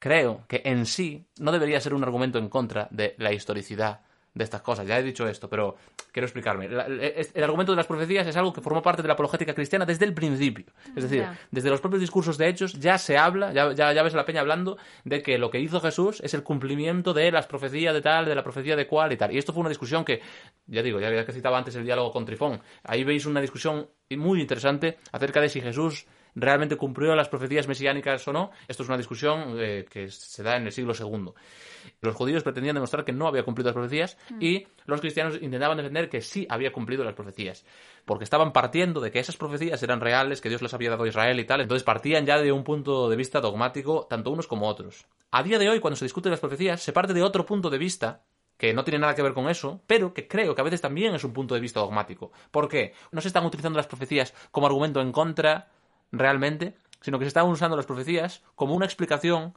[0.00, 4.00] creo que en sí no debería ser un argumento en contra de la historicidad
[4.34, 4.84] de estas cosas.
[4.84, 5.76] Ya he dicho esto, pero
[6.10, 6.66] quiero explicarme.
[6.66, 10.06] El argumento de las profecías es algo que formó parte de la apologética cristiana desde
[10.06, 10.66] el principio.
[10.96, 14.16] Es decir, desde los propios discursos de hechos ya se habla, ya, ya, ves a
[14.16, 17.94] la peña hablando de que lo que hizo Jesús es el cumplimiento de las profecías
[17.94, 19.32] de tal, de la profecía de cual y tal.
[19.32, 20.20] Y esto fue una discusión que,
[20.66, 24.40] ya digo, ya que citaba antes el diálogo con Trifón, ahí veis una discusión muy
[24.40, 28.98] interesante acerca de si Jesús realmente cumplió las profecías mesiánicas o no, esto es una
[28.98, 31.32] discusión eh, que se da en el siglo II.
[32.00, 34.42] Los judíos pretendían demostrar que no había cumplido las profecías mm.
[34.42, 37.64] y los cristianos intentaban defender que sí había cumplido las profecías,
[38.04, 41.08] porque estaban partiendo de que esas profecías eran reales, que Dios las había dado a
[41.08, 44.68] Israel y tal, entonces partían ya de un punto de vista dogmático, tanto unos como
[44.68, 45.06] otros.
[45.30, 47.78] A día de hoy, cuando se discuten las profecías, se parte de otro punto de
[47.78, 48.22] vista
[48.60, 51.14] que no tiene nada que ver con eso, pero que creo que a veces también
[51.14, 52.30] es un punto de vista dogmático.
[52.50, 52.92] ¿Por qué?
[53.10, 55.70] No se están utilizando las profecías como argumento en contra
[56.12, 59.54] realmente, sino que se estaban usando las profecías como una explicación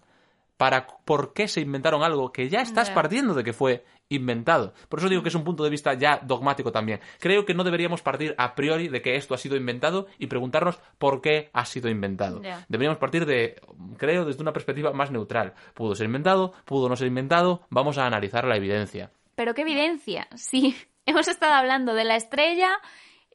[0.58, 4.74] para por qué se inventaron algo que ya estás partiendo de que fue inventado.
[4.88, 7.00] Por eso digo que es un punto de vista ya dogmático también.
[7.20, 10.80] Creo que no deberíamos partir a priori de que esto ha sido inventado y preguntarnos
[10.98, 12.42] por qué ha sido inventado.
[12.68, 13.60] Deberíamos partir de,
[13.98, 15.54] creo, desde una perspectiva más neutral.
[15.74, 19.12] Pudo ser inventado, pudo no ser inventado, vamos a analizar la evidencia.
[19.36, 20.76] Pero qué evidencia, sí.
[21.06, 22.80] Hemos estado hablando de la estrella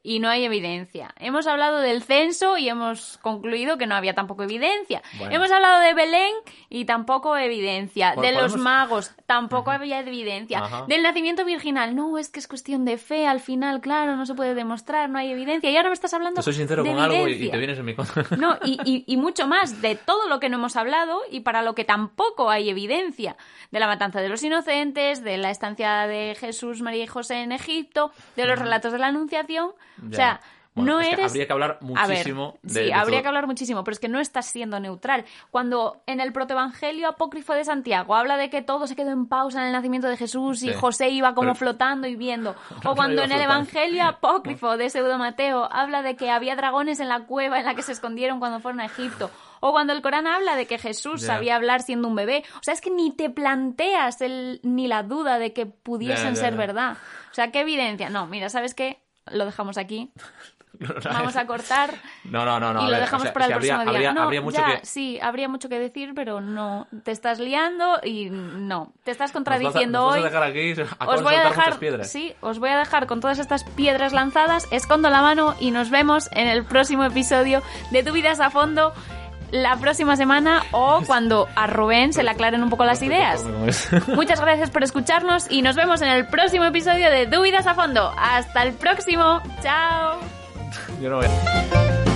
[0.09, 1.13] y no hay evidencia.
[1.19, 5.03] Hemos hablado del censo y hemos concluido que no había tampoco evidencia.
[5.29, 6.33] Hemos hablado de Belén
[6.67, 8.15] y tampoco evidencia.
[8.15, 10.63] de los magos tampoco había evidencia.
[10.87, 14.33] Del nacimiento virginal, no, es que es cuestión de fe, al final, claro, no se
[14.33, 15.69] puede demostrar, no hay evidencia.
[15.69, 18.25] Y ahora me estás hablando soy sincero con algo y, te vienes en mi contra.
[18.35, 21.75] No, y, y mucho más de todo lo que no hemos hablado y para lo
[21.75, 23.37] que tampoco hay evidencia.
[23.69, 27.51] De la matanza de los inocentes, de la estancia de Jesús, María y José en
[27.51, 29.73] Egipto, de los relatos de la Anunciación.
[30.07, 30.41] O sea,
[30.75, 31.31] no eres.
[31.31, 32.57] habría que hablar muchísimo.
[32.61, 35.25] de, sí, habría que hablar muchísimo, pero es que no estás siendo neutral.
[35.51, 39.61] Cuando en el protoevangelio apócrifo de Santiago habla de que todo se quedó en pausa
[39.61, 42.55] en el nacimiento de Jesús y José iba como flotando y viendo.
[42.85, 47.09] O cuando en el evangelio apócrifo de Pseudo Mateo habla de que había dragones en
[47.09, 49.29] la cueva en la que se escondieron cuando fueron a Egipto.
[49.59, 52.43] O cuando el Corán habla de que Jesús sabía hablar siendo un bebé.
[52.55, 56.55] O sea, es que ni te planteas el, ni la duda de que pudiesen ser
[56.55, 56.97] verdad.
[57.31, 58.09] O sea, qué evidencia.
[58.09, 59.01] No, mira, ¿sabes qué?
[59.31, 60.11] Lo dejamos aquí.
[61.03, 61.89] Vamos a cortar
[62.25, 62.81] No, no, no, no.
[62.83, 64.09] y lo ver, dejamos o sea, para el habría, próximo día.
[64.09, 64.85] habría- no, habría mucho ya, que...
[64.85, 66.87] sí, habría mucho que decir, pero no.
[67.03, 68.93] Te estás liando y no.
[69.03, 70.21] Te estás contradiciendo nos vas a, hoy.
[70.23, 72.09] nos vas a dejar aquí, acabas Os voy a dejar, piedras.
[72.11, 75.89] sí, os voy a dejar con todas estas piedras lanzadas, escondo la mano y nos
[75.89, 77.61] vemos en el próximo episodio
[77.91, 78.93] de Tu Vidas a Fondo
[79.51, 83.43] la próxima semana o cuando a Rubén se le aclaren un poco las ideas.
[84.07, 87.75] Muchas gracias por escucharnos y nos vemos en el próximo episodio de Tu Vidas a
[87.75, 88.13] Fondo.
[88.17, 89.41] Hasta el próximo.
[89.61, 90.19] Chao.
[91.01, 92.08] Yo no voy